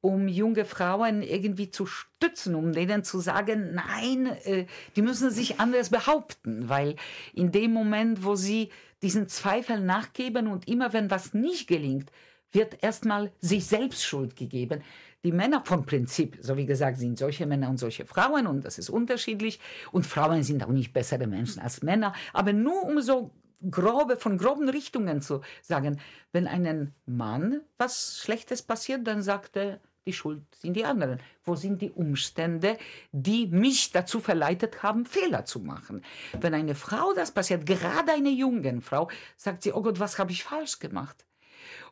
um 0.00 0.26
junge 0.26 0.64
Frauen 0.64 1.22
irgendwie 1.22 1.70
zu 1.70 1.86
stützen, 1.86 2.56
um 2.56 2.72
denen 2.72 3.04
zu 3.04 3.20
sagen, 3.20 3.74
nein, 3.74 4.26
äh, 4.44 4.66
die 4.96 5.02
müssen 5.02 5.30
sich 5.30 5.60
anders 5.60 5.90
behaupten, 5.90 6.68
weil 6.68 6.96
in 7.32 7.52
dem 7.52 7.72
Moment, 7.72 8.24
wo 8.24 8.34
sie 8.34 8.70
diesen 9.02 9.28
Zweifel 9.28 9.80
nachgeben 9.80 10.48
und 10.48 10.66
immer 10.66 10.92
wenn 10.92 11.10
was 11.10 11.34
nicht 11.34 11.68
gelingt, 11.68 12.10
wird 12.50 12.82
erstmal 12.82 13.32
sich 13.40 13.66
selbst 13.66 14.04
Schuld 14.04 14.36
gegeben 14.36 14.82
die 15.24 15.32
Männer 15.32 15.62
vom 15.64 15.86
Prinzip, 15.86 16.38
so 16.40 16.56
wie 16.56 16.66
gesagt, 16.66 16.98
sind 16.98 17.18
solche 17.18 17.46
Männer 17.46 17.70
und 17.70 17.78
solche 17.78 18.04
Frauen 18.04 18.46
und 18.46 18.64
das 18.64 18.78
ist 18.78 18.90
unterschiedlich. 18.90 19.60
Und 19.92 20.06
Frauen 20.06 20.42
sind 20.42 20.64
auch 20.64 20.68
nicht 20.68 20.92
bessere 20.92 21.26
Menschen 21.26 21.60
als 21.60 21.82
Männer. 21.82 22.12
Aber 22.32 22.52
nur 22.52 22.82
um 22.82 23.00
so 23.00 23.30
grobe, 23.70 24.16
von 24.16 24.38
groben 24.38 24.68
Richtungen 24.68 25.22
zu 25.22 25.40
sagen, 25.60 26.00
wenn 26.32 26.46
einem 26.46 26.92
Mann 27.06 27.60
was 27.78 28.18
Schlechtes 28.18 28.62
passiert, 28.62 29.06
dann 29.06 29.22
sagt 29.22 29.56
er, 29.56 29.80
die 30.06 30.12
Schuld 30.12 30.42
sind 30.56 30.74
die 30.74 30.84
anderen. 30.84 31.20
Wo 31.44 31.54
sind 31.54 31.80
die 31.80 31.92
Umstände, 31.92 32.76
die 33.12 33.46
mich 33.46 33.92
dazu 33.92 34.18
verleitet 34.18 34.82
haben, 34.82 35.06
Fehler 35.06 35.44
zu 35.44 35.60
machen? 35.60 36.02
Wenn 36.40 36.54
eine 36.54 36.74
Frau 36.74 37.12
das 37.14 37.30
passiert, 37.30 37.66
gerade 37.66 38.12
eine 38.12 38.30
junge 38.30 38.80
Frau, 38.80 39.08
sagt 39.36 39.62
sie, 39.62 39.72
oh 39.72 39.82
Gott, 39.82 40.00
was 40.00 40.18
habe 40.18 40.32
ich 40.32 40.42
falsch 40.42 40.80
gemacht? 40.80 41.24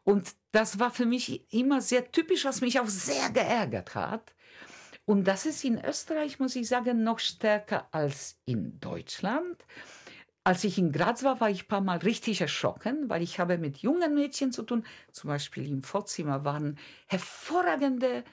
Und 0.04 0.34
das 0.52 0.78
war 0.78 0.90
für 0.90 1.06
mich 1.06 1.52
immer 1.52 1.80
sehr 1.80 2.10
typisch, 2.10 2.44
was 2.44 2.60
mich 2.60 2.80
auch 2.80 2.88
sehr 2.88 3.30
geärgert 3.30 3.94
hat. 3.94 4.34
Und 5.04 5.24
das 5.24 5.46
ist 5.46 5.64
in 5.64 5.84
Österreich, 5.84 6.38
muss 6.38 6.56
ich 6.56 6.68
sagen, 6.68 7.02
noch 7.02 7.18
stärker 7.18 7.88
als 7.90 8.38
in 8.44 8.78
Deutschland. 8.80 9.64
Als 10.44 10.64
ich 10.64 10.78
in 10.78 10.92
Graz 10.92 11.22
war, 11.22 11.40
war 11.40 11.50
ich 11.50 11.64
ein 11.64 11.68
paar 11.68 11.80
Mal 11.80 11.98
richtig 11.98 12.40
erschrocken, 12.40 13.08
weil 13.08 13.22
ich 13.22 13.38
habe 13.38 13.58
mit 13.58 13.78
jungen 13.78 14.14
Mädchen 14.14 14.52
zu 14.52 14.62
tun. 14.62 14.84
Zum 15.12 15.28
Beispiel 15.28 15.68
im 15.68 15.82
Vorzimmer 15.82 16.44
waren 16.44 16.78
hervorragende 17.06 18.24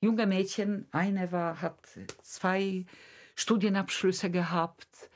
junge 0.00 0.26
Mädchen. 0.26 0.86
Eine 0.90 1.32
war, 1.32 1.62
hat 1.62 1.78
zwei 2.22 2.84
Studienabschlüsse 3.34 4.30
gehabt, 4.30 5.10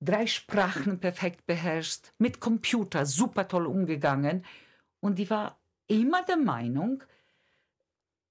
drei 0.00 0.26
Sprachen 0.26 1.00
perfekt 1.00 1.46
beherrscht, 1.46 2.12
mit 2.18 2.40
Computer 2.40 3.06
super 3.06 3.48
toll 3.48 3.66
umgegangen. 3.66 4.44
Und 5.00 5.18
die 5.18 5.30
war 5.30 5.58
immer 5.86 6.22
der 6.24 6.36
Meinung, 6.36 7.02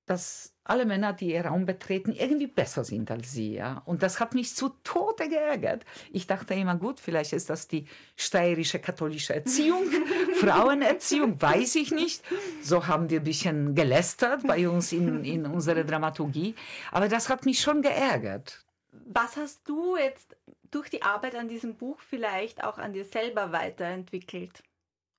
dass 0.08 0.54
alle 0.64 0.86
Männer, 0.86 1.12
die 1.14 1.34
ihr 1.34 1.46
Raum 1.46 1.66
betreten, 1.66 2.14
irgendwie 2.14 2.48
besser 2.48 2.86
sind 2.86 3.12
als 3.12 3.32
sie. 3.34 3.56
Ja? 3.56 3.82
Und 3.86 4.04
das 4.04 4.20
hat 4.20 4.34
mich 4.34 4.56
zu 4.56 4.70
Tode 4.84 5.28
geärgert. 5.28 5.86
Ich 6.12 6.28
dachte 6.28 6.54
immer, 6.54 6.76
gut, 6.76 7.00
vielleicht 7.00 7.34
ist 7.34 7.50
das 7.50 7.68
die 7.68 7.88
steirische 8.16 8.80
katholische 8.80 9.36
Erziehung, 9.36 9.84
Frauenerziehung, 10.40 11.42
weiß 11.42 11.76
ich 11.76 11.92
nicht. 11.92 12.24
So 12.62 12.88
haben 12.88 13.10
wir 13.10 13.20
ein 13.20 13.26
bisschen 13.26 13.76
gelästert 13.76 14.48
bei 14.48 14.68
uns 14.70 14.94
in, 14.94 15.26
in 15.26 15.46
unserer 15.46 15.84
Dramaturgie. 15.84 16.56
Aber 16.92 17.10
das 17.10 17.30
hat 17.30 17.46
mich 17.46 17.60
schon 17.60 17.82
geärgert. 17.82 18.66
Was 18.92 19.36
hast 19.36 19.68
du 19.68 19.98
jetzt 19.98 20.38
durch 20.72 20.90
die 20.90 21.02
Arbeit 21.02 21.36
an 21.36 21.50
diesem 21.50 21.76
Buch 21.76 22.00
vielleicht 22.00 22.64
auch 22.64 22.78
an 22.78 22.94
dir 22.94 23.06
selber 23.06 23.52
weiterentwickelt? 23.52 24.64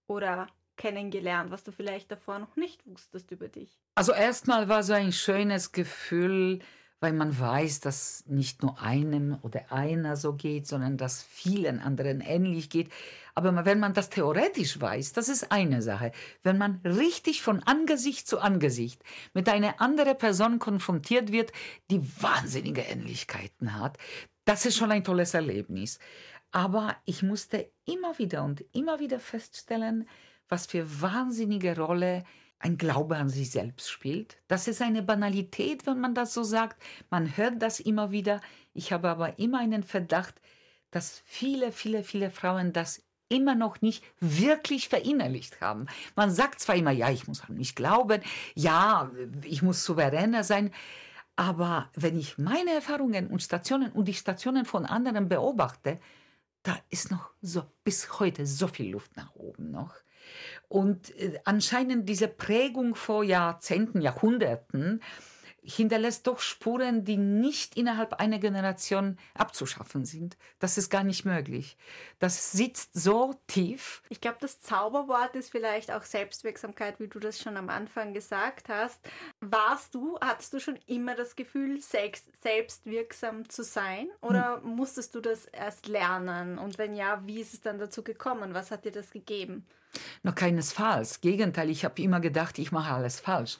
Oder 0.06 0.46
kennengelernt, 0.78 1.50
was 1.50 1.62
du 1.64 1.72
vielleicht 1.72 2.10
davor 2.10 2.38
noch 2.38 2.56
nicht 2.56 2.86
wusstest 2.86 3.30
über 3.30 3.48
dich? 3.48 3.78
Also 3.94 4.12
erstmal 4.12 4.68
war 4.70 4.82
so 4.82 4.94
ein 4.94 5.12
schönes 5.12 5.72
Gefühl, 5.72 6.60
weil 7.00 7.12
man 7.12 7.38
weiß, 7.38 7.80
dass 7.80 8.24
nicht 8.26 8.62
nur 8.62 8.80
einem 8.80 9.38
oder 9.42 9.70
einer 9.70 10.16
so 10.16 10.32
geht, 10.32 10.66
sondern 10.66 10.96
dass 10.96 11.22
vielen 11.22 11.80
anderen 11.80 12.20
ähnlich 12.20 12.70
geht. 12.70 12.90
Aber 13.34 13.64
wenn 13.64 13.78
man 13.78 13.94
das 13.94 14.10
theoretisch 14.10 14.80
weiß, 14.80 15.12
das 15.12 15.28
ist 15.28 15.52
eine 15.52 15.80
Sache. 15.80 16.10
Wenn 16.42 16.58
man 16.58 16.80
richtig 16.84 17.42
von 17.42 17.62
Angesicht 17.62 18.26
zu 18.26 18.40
Angesicht 18.40 19.02
mit 19.32 19.48
einer 19.48 19.80
anderen 19.80 20.18
Person 20.18 20.58
konfrontiert 20.58 21.30
wird, 21.30 21.52
die 21.90 22.00
wahnsinnige 22.20 22.80
Ähnlichkeiten 22.80 23.78
hat, 23.78 23.96
das 24.44 24.66
ist 24.66 24.76
schon 24.76 24.90
ein 24.90 25.04
tolles 25.04 25.34
Erlebnis. 25.34 26.00
Aber 26.50 26.96
ich 27.04 27.22
musste 27.22 27.70
immer 27.84 28.18
wieder 28.18 28.42
und 28.42 28.64
immer 28.72 28.98
wieder 28.98 29.20
feststellen, 29.20 30.08
was 30.48 30.66
für 30.66 31.00
wahnsinnige 31.00 31.76
Rolle 31.76 32.24
ein 32.58 32.76
Glaube 32.76 33.16
an 33.16 33.28
sich 33.28 33.50
selbst 33.50 33.90
spielt. 33.90 34.38
Das 34.48 34.66
ist 34.66 34.82
eine 34.82 35.02
Banalität, 35.02 35.86
wenn 35.86 36.00
man 36.00 36.14
das 36.14 36.34
so 36.34 36.42
sagt. 36.42 36.82
Man 37.10 37.36
hört 37.36 37.62
das 37.62 37.80
immer 37.80 38.10
wieder. 38.10 38.40
Ich 38.74 38.92
habe 38.92 39.08
aber 39.08 39.38
immer 39.38 39.60
einen 39.60 39.82
Verdacht, 39.82 40.40
dass 40.90 41.22
viele, 41.24 41.70
viele, 41.70 42.02
viele 42.02 42.30
Frauen 42.30 42.72
das 42.72 43.02
immer 43.28 43.54
noch 43.54 43.80
nicht 43.82 44.02
wirklich 44.20 44.88
verinnerlicht 44.88 45.60
haben. 45.60 45.86
Man 46.16 46.30
sagt 46.30 46.60
zwar 46.60 46.76
immer, 46.76 46.90
ja, 46.90 47.10
ich 47.10 47.28
muss 47.28 47.42
an 47.42 47.56
mich 47.56 47.74
glauben, 47.74 48.22
ja, 48.54 49.10
ich 49.44 49.62
muss 49.62 49.84
souveräner 49.84 50.44
sein, 50.44 50.72
aber 51.36 51.90
wenn 51.94 52.18
ich 52.18 52.38
meine 52.38 52.72
Erfahrungen 52.72 53.28
und 53.28 53.42
Stationen 53.42 53.92
und 53.92 54.08
die 54.08 54.14
Stationen 54.14 54.64
von 54.64 54.86
anderen 54.86 55.28
beobachte, 55.28 56.00
da 56.62 56.76
ist 56.90 57.10
noch 57.10 57.30
so 57.40 57.62
bis 57.84 58.18
heute 58.18 58.46
so 58.46 58.66
viel 58.66 58.90
Luft 58.90 59.16
nach 59.16 59.34
oben 59.34 59.70
noch. 59.70 59.94
Und 60.68 61.16
äh, 61.18 61.38
anscheinend 61.44 62.08
diese 62.08 62.28
Prägung 62.28 62.94
vor 62.94 63.24
Jahrzehnten, 63.24 64.00
Jahrhunderten 64.00 65.02
hinterlässt 65.62 66.26
doch 66.26 66.40
Spuren, 66.40 67.04
die 67.04 67.16
nicht 67.16 67.76
innerhalb 67.76 68.14
einer 68.14 68.38
Generation 68.38 69.18
abzuschaffen 69.34 70.04
sind. 70.04 70.36
Das 70.58 70.78
ist 70.78 70.90
gar 70.90 71.04
nicht 71.04 71.24
möglich. 71.24 71.76
Das 72.18 72.52
sitzt 72.52 72.94
so 72.94 73.34
tief. 73.46 74.02
Ich 74.08 74.20
glaube, 74.20 74.38
das 74.40 74.60
Zauberwort 74.60 75.34
ist 75.36 75.50
vielleicht 75.50 75.90
auch 75.90 76.02
Selbstwirksamkeit, 76.02 77.00
wie 77.00 77.08
du 77.08 77.18
das 77.18 77.40
schon 77.40 77.56
am 77.56 77.68
Anfang 77.68 78.14
gesagt 78.14 78.68
hast. 78.68 79.00
Warst 79.40 79.94
du, 79.94 80.18
hattest 80.20 80.52
du 80.52 80.60
schon 80.60 80.78
immer 80.86 81.14
das 81.14 81.36
Gefühl, 81.36 81.80
selbst, 81.80 82.26
selbstwirksam 82.42 83.48
zu 83.48 83.62
sein? 83.62 84.08
Oder 84.20 84.62
hm. 84.62 84.76
musstest 84.76 85.14
du 85.14 85.20
das 85.20 85.46
erst 85.46 85.86
lernen? 85.88 86.58
Und 86.58 86.78
wenn 86.78 86.94
ja, 86.94 87.22
wie 87.26 87.40
ist 87.40 87.54
es 87.54 87.60
dann 87.60 87.78
dazu 87.78 88.02
gekommen? 88.02 88.54
Was 88.54 88.70
hat 88.70 88.84
dir 88.84 88.92
das 88.92 89.10
gegeben? 89.10 89.66
Noch 90.22 90.34
keinesfalls. 90.34 91.20
Gegenteil, 91.20 91.70
ich 91.70 91.84
habe 91.84 92.00
immer 92.02 92.20
gedacht, 92.20 92.58
ich 92.58 92.72
mache 92.72 92.92
alles 92.92 93.20
falsch 93.20 93.58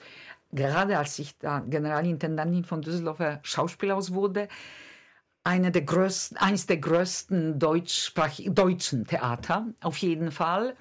gerade 0.51 0.97
als 0.97 1.19
ich 1.19 1.37
da 1.37 1.59
Generalintendantin 1.59 2.63
von 2.63 2.81
Düsseldorfer 2.81 3.39
Schauspielhaus 3.43 4.13
wurde, 4.13 4.47
eine 5.43 5.71
der 5.71 5.83
größten, 5.83 6.37
eines 6.37 6.65
der 6.65 6.77
größten 6.77 7.59
deutschen 7.59 9.05
Theater, 9.05 9.67
auf 9.81 9.97
jeden 9.97 10.31
Fall. 10.31 10.75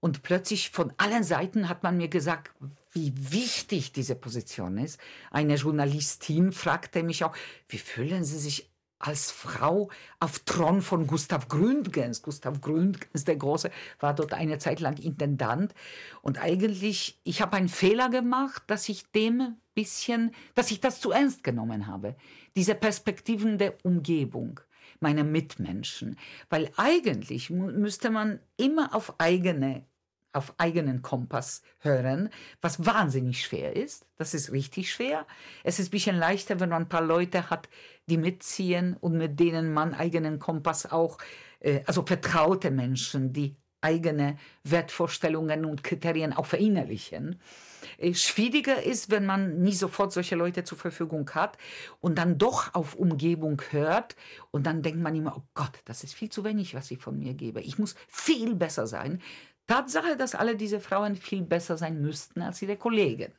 Und 0.00 0.22
plötzlich 0.22 0.70
von 0.70 0.92
allen 0.96 1.24
Seiten 1.24 1.68
hat 1.68 1.82
man 1.82 1.96
mir 1.96 2.08
gesagt, 2.08 2.52
wie 2.92 3.12
wichtig 3.32 3.92
diese 3.92 4.14
Position 4.14 4.78
ist. 4.78 5.00
Eine 5.30 5.56
Journalistin 5.56 6.52
fragte 6.52 7.02
mich 7.02 7.24
auch, 7.24 7.34
wie 7.68 7.78
fühlen 7.78 8.24
Sie 8.24 8.38
sich 8.38 8.70
als 8.98 9.30
Frau 9.30 9.90
auf 10.20 10.40
Thron 10.40 10.82
von 10.82 11.06
Gustav 11.06 11.48
Gründgens. 11.48 12.22
Gustav 12.22 12.60
Gründgens, 12.60 13.24
der 13.24 13.36
Große, 13.36 13.70
war 14.00 14.14
dort 14.14 14.32
eine 14.32 14.58
Zeit 14.58 14.80
lang 14.80 14.96
Intendant. 14.98 15.74
Und 16.22 16.38
eigentlich, 16.38 17.18
ich 17.24 17.40
habe 17.40 17.56
einen 17.56 17.68
Fehler 17.68 18.08
gemacht, 18.08 18.62
dass 18.66 18.88
ich 18.88 19.10
dem 19.12 19.56
bisschen, 19.74 20.32
dass 20.54 20.70
ich 20.70 20.80
das 20.80 21.00
zu 21.00 21.12
ernst 21.12 21.44
genommen 21.44 21.86
habe. 21.86 22.16
Diese 22.56 22.74
Perspektiven 22.74 23.58
der 23.58 23.74
Umgebung, 23.84 24.60
meiner 25.00 25.24
Mitmenschen. 25.24 26.16
Weil 26.50 26.70
eigentlich 26.76 27.50
müsste 27.50 28.10
man 28.10 28.40
immer 28.56 28.94
auf 28.94 29.20
eigene 29.20 29.84
auf 30.32 30.54
eigenen 30.58 31.02
Kompass 31.02 31.62
hören, 31.78 32.30
was 32.60 32.84
wahnsinnig 32.84 33.42
schwer 33.44 33.76
ist. 33.76 34.06
Das 34.16 34.34
ist 34.34 34.52
richtig 34.52 34.92
schwer. 34.92 35.26
Es 35.64 35.78
ist 35.78 35.88
ein 35.88 35.90
bisschen 35.92 36.16
leichter, 36.16 36.60
wenn 36.60 36.68
man 36.68 36.82
ein 36.82 36.88
paar 36.88 37.04
Leute 37.04 37.50
hat, 37.50 37.68
die 38.06 38.18
mitziehen 38.18 38.96
und 39.00 39.16
mit 39.16 39.40
denen 39.40 39.72
man 39.72 39.94
eigenen 39.94 40.38
Kompass 40.38 40.90
auch, 40.90 41.18
äh, 41.60 41.82
also 41.86 42.04
vertraute 42.04 42.70
Menschen, 42.70 43.32
die 43.32 43.56
eigene 43.80 44.36
Wertvorstellungen 44.64 45.64
und 45.64 45.84
Kriterien 45.84 46.32
auch 46.32 46.46
verinnerlichen. 46.46 47.40
Äh, 47.98 48.14
schwieriger 48.14 48.82
ist, 48.82 49.10
wenn 49.10 49.24
man 49.24 49.60
nie 49.62 49.72
sofort 49.72 50.12
solche 50.12 50.36
Leute 50.36 50.64
zur 50.64 50.78
Verfügung 50.78 51.30
hat 51.30 51.58
und 52.00 52.18
dann 52.18 52.38
doch 52.38 52.74
auf 52.74 52.94
Umgebung 52.94 53.62
hört 53.70 54.16
und 54.50 54.66
dann 54.66 54.82
denkt 54.82 55.00
man 55.00 55.14
immer, 55.14 55.36
oh 55.36 55.42
Gott, 55.54 55.78
das 55.84 56.04
ist 56.04 56.14
viel 56.14 56.30
zu 56.30 56.44
wenig, 56.44 56.74
was 56.74 56.90
ich 56.90 56.98
von 56.98 57.18
mir 57.18 57.34
gebe. 57.34 57.60
Ich 57.60 57.78
muss 57.78 57.94
viel 58.08 58.54
besser 58.54 58.86
sein. 58.86 59.22
Tatsache, 59.68 60.16
dass 60.16 60.34
alle 60.34 60.56
diese 60.56 60.80
Frauen 60.80 61.14
viel 61.14 61.42
besser 61.42 61.76
sein 61.76 62.00
müssten 62.00 62.42
als 62.42 62.60
ihre 62.62 62.76
Kollegen. 62.76 63.32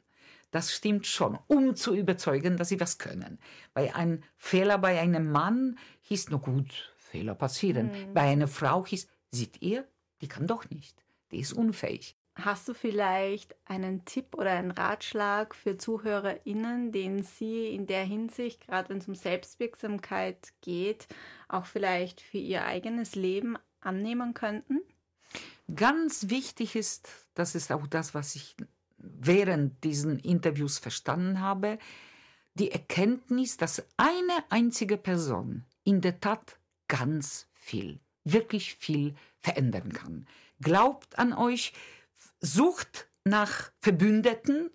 Das 0.52 0.74
stimmt 0.74 1.06
schon, 1.06 1.38
um 1.48 1.76
zu 1.76 1.94
überzeugen, 1.94 2.56
dass 2.56 2.70
sie 2.70 2.80
was 2.80 2.98
können. 2.98 3.40
Bei 3.74 3.94
einem 3.94 4.24
Fehler 4.38 4.78
bei 4.78 5.00
einem 5.00 5.32
Mann 5.32 5.78
hieß, 6.04 6.30
nur 6.30 6.40
gut, 6.40 6.94
Fehler 6.98 7.36
passieren. 7.36 7.88
Mhm. 7.88 8.14
Bei 8.14 8.22
einer 8.22 8.48
Frau 8.48 8.86
hieß, 8.86 9.08
seht 9.32 9.62
ihr, 9.62 9.88
die 10.22 10.28
kann 10.28 10.48
doch 10.48 10.70
nicht, 10.70 11.04
die 11.32 11.40
ist 11.40 11.54
unfähig. 11.54 12.16
Hast 12.36 12.68
du 12.70 12.74
vielleicht 12.74 13.56
einen 13.66 14.06
Tipp 14.06 14.36
oder 14.36 14.52
einen 14.52 14.72
Ratschlag 14.72 15.54
für 15.54 15.78
ZuhörerInnen, 15.78 16.92
den 16.92 17.24
sie 17.24 17.68
in 17.68 17.86
der 17.86 18.06
Hinsicht, 18.06 18.66
gerade 18.66 18.90
wenn 18.90 19.00
es 19.00 19.08
um 19.08 19.16
Selbstwirksamkeit 19.16 20.54
geht, 20.62 21.08
auch 21.48 21.66
vielleicht 21.66 22.22
für 22.22 22.38
ihr 22.38 22.66
eigenes 22.66 23.16
Leben 23.16 23.58
annehmen 23.82 24.34
könnten? 24.34 24.82
Ganz 25.76 26.30
wichtig 26.30 26.76
ist, 26.76 27.10
das 27.34 27.56
ist 27.56 27.72
auch 27.72 27.88
das, 27.88 28.14
was 28.14 28.36
ich 28.36 28.56
während 28.98 29.84
diesen 29.84 30.20
Interviews 30.20 30.80
verstanden 30.80 31.40
habe, 31.40 31.80
die 32.56 32.72
Erkenntnis, 32.72 33.58
dass 33.58 33.86
eine 33.98 34.44
einzige 34.50 34.98
Person 34.98 35.66
in 35.84 36.02
der 36.02 36.20
Tat 36.20 36.60
ganz 36.88 37.48
viel, 37.54 38.00
wirklich 38.24 38.76
viel 38.76 39.16
verändern 39.40 39.94
kann. 39.94 40.28
Glaubt 40.60 41.18
an 41.18 41.34
euch, 41.34 41.74
sucht 42.42 43.08
nach 43.24 43.72
Verbündeten, 43.80 44.72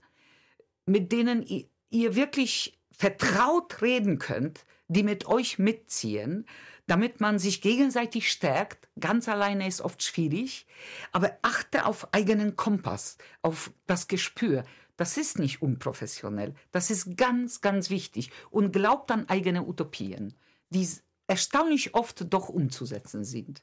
mit 0.87 1.13
denen 1.13 1.45
ihr 1.91 2.15
wirklich 2.15 2.79
vertraut 2.97 3.83
reden 3.83 4.19
könnt, 4.19 4.65
die 4.89 5.03
mit 5.03 5.27
euch 5.27 5.59
mitziehen 5.59 6.47
damit 6.87 7.21
man 7.21 7.39
sich 7.39 7.61
gegenseitig 7.61 8.31
stärkt. 8.31 8.89
Ganz 8.99 9.29
alleine 9.29 9.67
ist 9.67 9.81
oft 9.81 10.03
schwierig, 10.03 10.67
aber 11.13 11.39
achte 11.43 11.87
auf 11.87 12.13
eigenen 12.13 12.57
Kompass, 12.57 13.17
auf 13.43 13.73
das 13.87 14.09
Gespür. 14.09 14.65
Das 14.97 15.17
ist 15.17 15.39
nicht 15.39 15.63
unprofessionell. 15.63 16.55
Das 16.71 16.91
ist 16.91 17.17
ganz, 17.17 17.61
ganz 17.61 17.91
wichtig. 17.91 18.31
Und 18.51 18.73
glaubt 18.73 19.11
an 19.11 19.29
eigene 19.29 19.67
Utopien, 19.67 20.35
die 20.71 20.87
erstaunlich 21.27 21.95
oft 21.95 22.33
doch 22.33 22.49
umzusetzen 22.49 23.25
sind. 23.25 23.63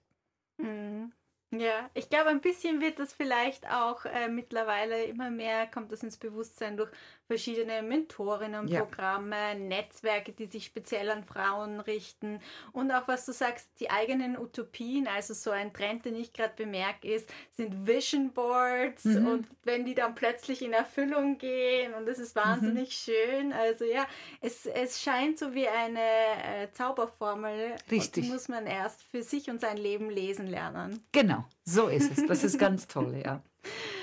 Mhm. 0.58 1.14
Ja, 1.54 1.90
ich 1.94 2.10
glaube, 2.10 2.30
ein 2.30 2.40
bisschen 2.40 2.80
wird 2.80 2.98
das 2.98 3.12
vielleicht 3.12 3.70
auch 3.70 4.06
äh, 4.06 4.30
mittlerweile 4.30 5.04
immer 5.04 5.30
mehr, 5.30 5.68
kommt 5.68 5.92
das 5.92 6.02
ins 6.02 6.16
Bewusstsein 6.16 6.78
durch 6.78 6.90
verschiedene 7.32 7.82
Mentorinnenprogramme, 7.82 9.36
ja. 9.36 9.56
Netzwerke, 9.56 10.34
die 10.34 10.48
sich 10.48 10.66
speziell 10.66 11.10
an 11.10 11.24
Frauen 11.24 11.80
richten 11.80 12.42
und 12.74 12.92
auch 12.92 13.08
was 13.08 13.26
du 13.26 13.32
sagst, 13.32 13.70
die 13.80 13.90
eigenen 13.90 14.38
Utopien, 14.38 15.08
also 15.08 15.34
so 15.34 15.50
ein 15.50 15.72
Trend, 15.72 16.04
den 16.04 16.18
ich 16.18 16.34
gerade 16.34 16.52
bemerke, 16.58 17.08
ist, 17.08 17.30
sind 17.56 17.88
Vision 17.88 18.34
Boards 18.34 19.06
mhm. 19.06 19.28
und 19.28 19.48
wenn 19.64 19.86
die 19.86 19.96
dann 19.96 20.14
plötzlich 20.14 20.62
in 20.62 20.74
Erfüllung 20.74 21.38
gehen 21.38 21.94
und 21.94 22.06
das 22.06 22.20
ist 22.20 22.36
wahnsinnig 22.36 22.90
mhm. 22.90 23.14
schön. 23.14 23.54
Also 23.54 23.86
ja, 23.86 24.06
es, 24.42 24.66
es 24.66 25.02
scheint 25.02 25.40
so 25.40 25.54
wie 25.54 25.70
eine 25.70 26.02
äh, 26.02 26.74
Zauberformel. 26.74 27.76
Richtig. 27.90 28.26
die 28.26 28.30
muss 28.30 28.50
man 28.50 28.68
erst 28.68 29.04
für 29.04 29.24
sich 29.24 29.50
und 29.50 29.62
sein 29.62 29.78
Leben 29.78 30.10
lesen 30.10 30.48
lernen. 30.48 31.02
Genau, 31.14 31.46
so 31.64 31.88
ist 31.88 32.12
es. 32.12 32.28
Das 32.28 32.44
ist 32.44 32.60
ganz 32.60 32.88
toll, 32.90 33.22
ja. 33.24 33.42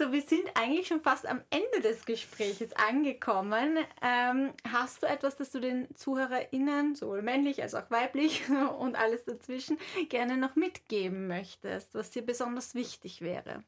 So, 0.00 0.12
wir 0.12 0.22
sind 0.22 0.44
eigentlich 0.54 0.86
schon 0.86 1.02
fast 1.02 1.26
am 1.26 1.42
Ende 1.50 1.86
des 1.86 2.06
Gesprächs 2.06 2.72
angekommen. 2.72 3.76
Ähm, 4.00 4.54
hast 4.66 5.02
du 5.02 5.06
etwas, 5.06 5.36
das 5.36 5.50
du 5.50 5.60
den 5.60 5.94
ZuhörerInnen, 5.94 6.94
sowohl 6.94 7.20
männlich 7.20 7.60
als 7.60 7.74
auch 7.74 7.90
weiblich 7.90 8.48
und 8.78 8.96
alles 8.96 9.26
dazwischen, 9.26 9.76
gerne 10.08 10.38
noch 10.38 10.56
mitgeben 10.56 11.26
möchtest, 11.26 11.94
was 11.94 12.10
dir 12.10 12.24
besonders 12.24 12.74
wichtig 12.74 13.20
wäre? 13.20 13.62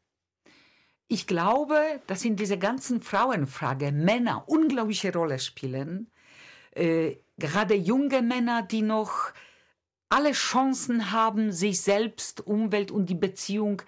Ich 1.07 1.27
glaube, 1.27 2.01
dass 2.07 2.25
in 2.25 2.37
dieser 2.37 2.57
ganzen 2.57 3.03
Frauenfrage 3.03 3.92
Männer 3.92 4.45
unglaubliche 4.47 5.12
Rolle 5.12 5.38
spielen. 5.38 6.11
Äh, 6.71 7.16
gerade 7.37 7.75
junge 7.75 8.23
Männer, 8.23 8.62
die 8.62 8.81
noch 8.81 9.35
alle 10.09 10.33
Chancen 10.33 11.12
haben, 11.12 11.53
sich 11.53 11.83
selbst, 11.83 12.47
Umwelt 12.47 12.90
und 12.90 13.11
die 13.11 13.14
Beziehung 13.14 13.83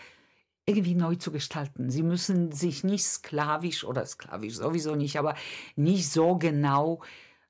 irgendwie 0.66 0.94
neu 0.94 1.16
zu 1.16 1.30
gestalten. 1.30 1.90
Sie 1.90 2.02
müssen 2.02 2.52
sich 2.52 2.84
nicht 2.84 3.04
sklavisch 3.04 3.84
oder 3.84 4.06
sklavisch 4.06 4.54
sowieso 4.54 4.94
nicht, 4.94 5.18
aber 5.18 5.34
nicht 5.76 6.10
so 6.10 6.36
genau 6.36 7.02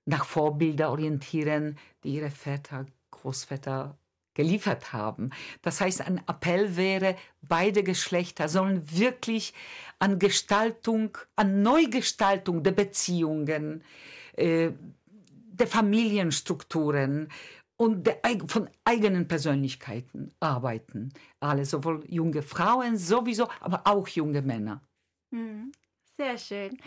nach 0.05 0.25
Vorbilder 0.25 0.91
orientieren, 0.91 1.79
die 2.03 2.15
ihre 2.15 2.31
Väter, 2.31 2.87
Großväter 3.11 3.97
geliefert 4.35 4.93
haben. 4.93 5.31
Das 5.63 5.81
heißt, 5.81 6.03
ein 6.03 6.21
Appell 6.27 6.77
wäre, 6.77 7.17
beide 7.41 7.85
Geschlechter 7.85 8.49
sollen 8.49 8.83
wirklich 8.91 9.55
an 10.01 10.19
Gestaltung, 10.19 11.17
an 11.37 11.63
Neugestaltung 11.63 12.63
der 12.65 12.73
Beziehungen, 12.73 13.85
äh, 14.37 14.71
der 15.53 15.69
Familienstrukturen 15.69 17.29
und 17.77 18.07
der, 18.07 18.21
von 18.49 18.71
eigenen 18.85 19.29
Persönlichkeiten 19.29 20.33
arbeiten. 20.41 21.13
Alle, 21.41 21.65
sowohl 21.65 22.05
junge 22.09 22.43
Frauen 22.43 22.97
sowieso, 22.97 23.49
aber 23.61 23.83
auch 23.85 24.09
junge 24.09 24.43
Männer. 24.43 24.81
Mhm. 25.31 25.73
Sehr 26.17 26.39
schön. 26.39 26.79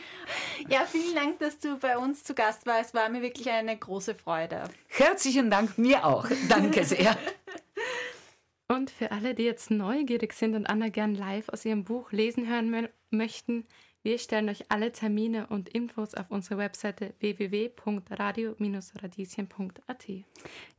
Ja, 0.69 0.85
vielen 0.85 1.13
Dank, 1.13 1.39
dass 1.39 1.59
du 1.59 1.77
bei 1.77 1.97
uns 1.97 2.23
zu 2.23 2.33
Gast 2.33 2.65
warst. 2.65 2.89
Es 2.89 2.93
war 2.93 3.09
mir 3.09 3.21
wirklich 3.21 3.49
eine 3.49 3.75
große 3.75 4.15
Freude. 4.15 4.63
Herzlichen 4.87 5.51
Dank, 5.51 5.77
mir 5.77 6.05
auch. 6.05 6.29
Danke 6.47 6.85
sehr. 6.85 7.17
Und 8.69 8.89
für 8.89 9.11
alle, 9.11 9.33
die 9.33 9.43
jetzt 9.43 9.71
neugierig 9.71 10.33
sind 10.33 10.53
und 10.53 10.65
Anna 10.65 10.89
gern 10.89 11.15
live 11.15 11.47
aus 11.47 11.63
ihrem 11.63 11.85
Buch 11.85 12.11
lesen 12.11 12.49
hören 12.49 12.89
möchten, 13.11 13.65
Wir 14.07 14.19
stellen 14.19 14.47
euch 14.47 14.71
alle 14.71 14.93
Termine 14.93 15.47
und 15.47 15.67
Infos 15.67 16.13
auf 16.13 16.31
unsere 16.31 16.57
Webseite 16.57 17.13
www.radio-radieschen.at. 17.19 20.05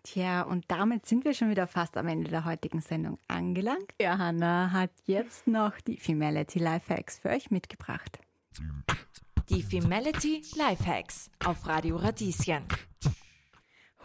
Tja, 0.02 0.40
und 0.40 0.64
damit 0.68 1.04
sind 1.04 1.26
wir 1.26 1.34
schon 1.34 1.50
wieder 1.50 1.66
fast 1.66 1.98
am 1.98 2.08
Ende 2.08 2.30
der 2.30 2.46
heutigen 2.46 2.80
Sendung 2.80 3.18
angelangt. 3.28 3.92
Johanna 4.00 4.70
hat 4.72 4.92
jetzt 5.04 5.46
noch 5.46 5.78
die 5.82 5.98
Femality 5.98 6.58
Lifehacks 6.58 7.18
für 7.18 7.28
euch 7.28 7.50
mitgebracht. 7.50 8.18
Die 9.50 9.62
Femality 9.62 10.42
Lifehacks 10.56 11.30
auf 11.44 11.66
Radio 11.66 11.96
Radieschen. 11.96 12.64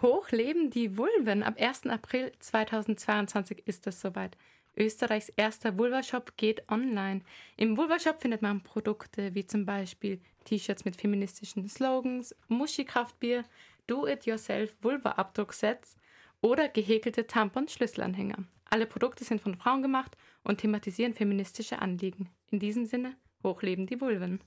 Hoch 0.02 0.32
leben 0.32 0.70
die 0.70 0.98
Vulven. 0.98 1.44
Ab 1.44 1.56
1. 1.58 1.86
April 1.86 2.34
2022 2.40 3.66
ist 3.70 3.88
es 3.88 4.02
soweit. 4.02 4.36
Österreichs 4.76 5.30
erster 5.30 5.78
Vulva-Shop 5.78 6.36
geht 6.38 6.70
online. 6.70 7.22
Im 7.58 7.78
Vulva-Shop 7.78 8.22
findet 8.22 8.42
man 8.42 8.62
Produkte 8.64 9.36
wie 9.36 9.46
zum 9.46 9.66
Beispiel 9.66 10.20
T-Shirts 10.46 10.86
mit 10.86 10.96
feministischen 10.96 11.68
Slogans, 11.70 12.36
Muschi-Kraftbier, 12.48 13.44
Do-it-yourself 13.88 14.76
Vulva-Abdrucksets 14.82 15.98
oder 16.42 16.70
gehäkelte 16.70 17.28
Tampon-Schlüsselanhänger. 17.28 18.44
Alle 18.66 18.86
Produkte 18.86 19.24
sind 19.24 19.42
von 19.42 19.56
Frauen 19.56 19.82
gemacht 19.82 20.18
und 20.44 20.60
thematisieren 20.60 21.14
feministische 21.14 21.80
Anliegen. 21.80 22.30
In 22.50 22.60
diesem 22.60 22.86
Sinne, 22.86 23.16
hochleben 23.44 23.86
die 23.86 24.02
Vulven. 24.02 24.42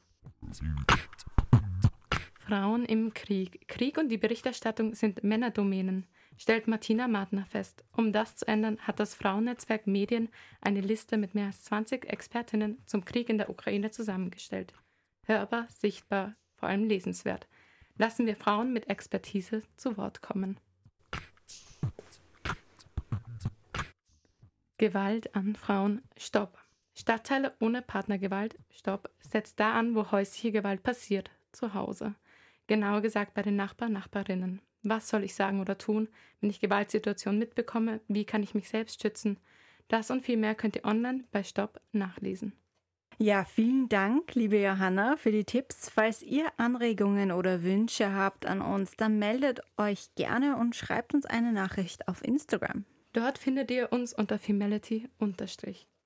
Frauen 2.47 2.85
im 2.85 3.15
Krieg. 3.15 3.67
Krieg 3.69 3.99
und 3.99 4.09
die 4.09 4.19
Berichterstattung 4.19 4.95
sind 4.95 5.23
Männerdomänen, 5.25 6.07
stellt 6.37 6.69
Martina 6.69 7.09
Martner 7.09 7.47
fest. 7.47 7.85
Um 7.97 8.13
das 8.13 8.37
zu 8.37 8.47
ändern, 8.47 8.79
hat 8.81 9.01
das 9.01 9.15
Frauennetzwerk 9.15 9.87
Medien 9.87 10.29
eine 10.61 10.81
Liste 10.81 11.17
mit 11.17 11.35
mehr 11.35 11.47
als 11.47 11.63
20 11.65 12.07
Expertinnen 12.07 12.79
zum 12.87 13.05
Krieg 13.05 13.29
in 13.29 13.39
der 13.39 13.51
Ukraine 13.51 13.91
zusammengestellt. 13.91 14.73
Hörbar, 15.25 15.67
sichtbar, 15.69 16.35
vor 16.55 16.69
allem 16.69 16.85
lesenswert. 16.85 17.49
Lassen 17.99 18.27
wir 18.27 18.37
Frauen 18.37 18.73
mit 18.73 18.89
Expertise 18.89 19.63
zu 19.77 19.97
Wort 19.97 20.21
kommen. 20.23 20.61
Gewalt 24.79 25.35
an 25.35 25.57
Frauen. 25.57 26.03
Stopp. 26.19 26.59
Stadtteile 26.95 27.55
ohne 27.61 27.81
Partnergewalt. 27.81 28.59
Stopp. 28.71 29.11
Setzt 29.21 29.59
da 29.59 29.73
an, 29.73 29.95
wo 29.95 30.11
häusliche 30.11 30.53
Gewalt 30.53 30.83
passiert. 30.83 31.31
Zu 31.53 31.73
Hause. 31.73 32.15
Genauer 32.67 33.01
gesagt 33.01 33.33
bei 33.33 33.43
den 33.43 33.57
Nachbarn, 33.57 33.93
Nachbarinnen. 33.93 34.61
Was 34.89 35.09
soll 35.09 35.25
ich 35.25 35.35
sagen 35.35 35.61
oder 35.61 35.79
tun, 35.79 36.09
wenn 36.41 36.49
ich 36.49 36.61
Gewaltsituationen 36.61 37.41
mitbekomme? 37.41 38.01
Wie 38.07 38.25
kann 38.25 38.45
ich 38.45 38.55
mich 38.55 38.69
selbst 38.69 39.03
schützen? 39.03 39.37
Das 39.89 40.13
und 40.13 40.23
viel 40.23 40.37
mehr 40.37 40.55
könnt 40.55 40.77
ihr 40.77 40.85
online 40.85 41.25
bei 41.33 41.43
Stopp 41.43 41.81
nachlesen. 41.91 42.53
Ja, 43.19 43.45
vielen 43.45 43.89
Dank, 43.89 44.35
liebe 44.35 44.61
Johanna, 44.61 45.17
für 45.17 45.33
die 45.33 45.45
Tipps. 45.45 45.89
Falls 45.89 46.23
ihr 46.23 46.53
Anregungen 46.57 47.33
oder 47.33 47.65
Wünsche 47.65 48.13
habt 48.15 48.47
an 48.47 48.61
uns, 48.61 48.93
dann 48.97 49.19
meldet 49.19 49.61
euch 49.77 50.15
gerne 50.15 50.57
und 50.57 50.77
schreibt 50.77 51.15
uns 51.15 51.27
eine 51.27 51.53
Nachricht 51.53 52.07
auf 52.07 52.23
Instagram. 52.23 52.85
Dort 53.13 53.39
findet 53.39 53.73
ihr 53.73 53.91
uns 53.91 54.13
unter 54.13 54.39
Femality 54.39 55.09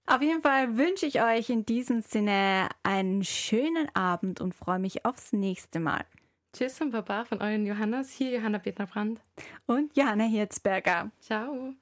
Auf 0.06 0.22
jeden 0.22 0.40
Fall 0.40 0.78
wünsche 0.78 1.04
ich 1.04 1.22
euch 1.22 1.50
in 1.50 1.66
diesem 1.66 2.00
Sinne 2.00 2.68
einen 2.82 3.24
schönen 3.24 3.94
Abend 3.94 4.40
und 4.40 4.54
freue 4.54 4.78
mich 4.78 5.04
aufs 5.04 5.34
nächste 5.34 5.80
Mal. 5.80 6.06
Tschüss 6.52 6.80
und 6.80 6.90
Baba 6.90 7.24
von 7.24 7.40
euren 7.40 7.64
Johannes. 7.64 8.10
Hier 8.10 8.30
Johanna 8.30 8.58
Peter 8.58 8.86
Brandt. 8.86 9.20
Und 9.66 9.96
Johanna 9.96 10.24
Hirzberger. 10.24 11.10
Ciao. 11.20 11.74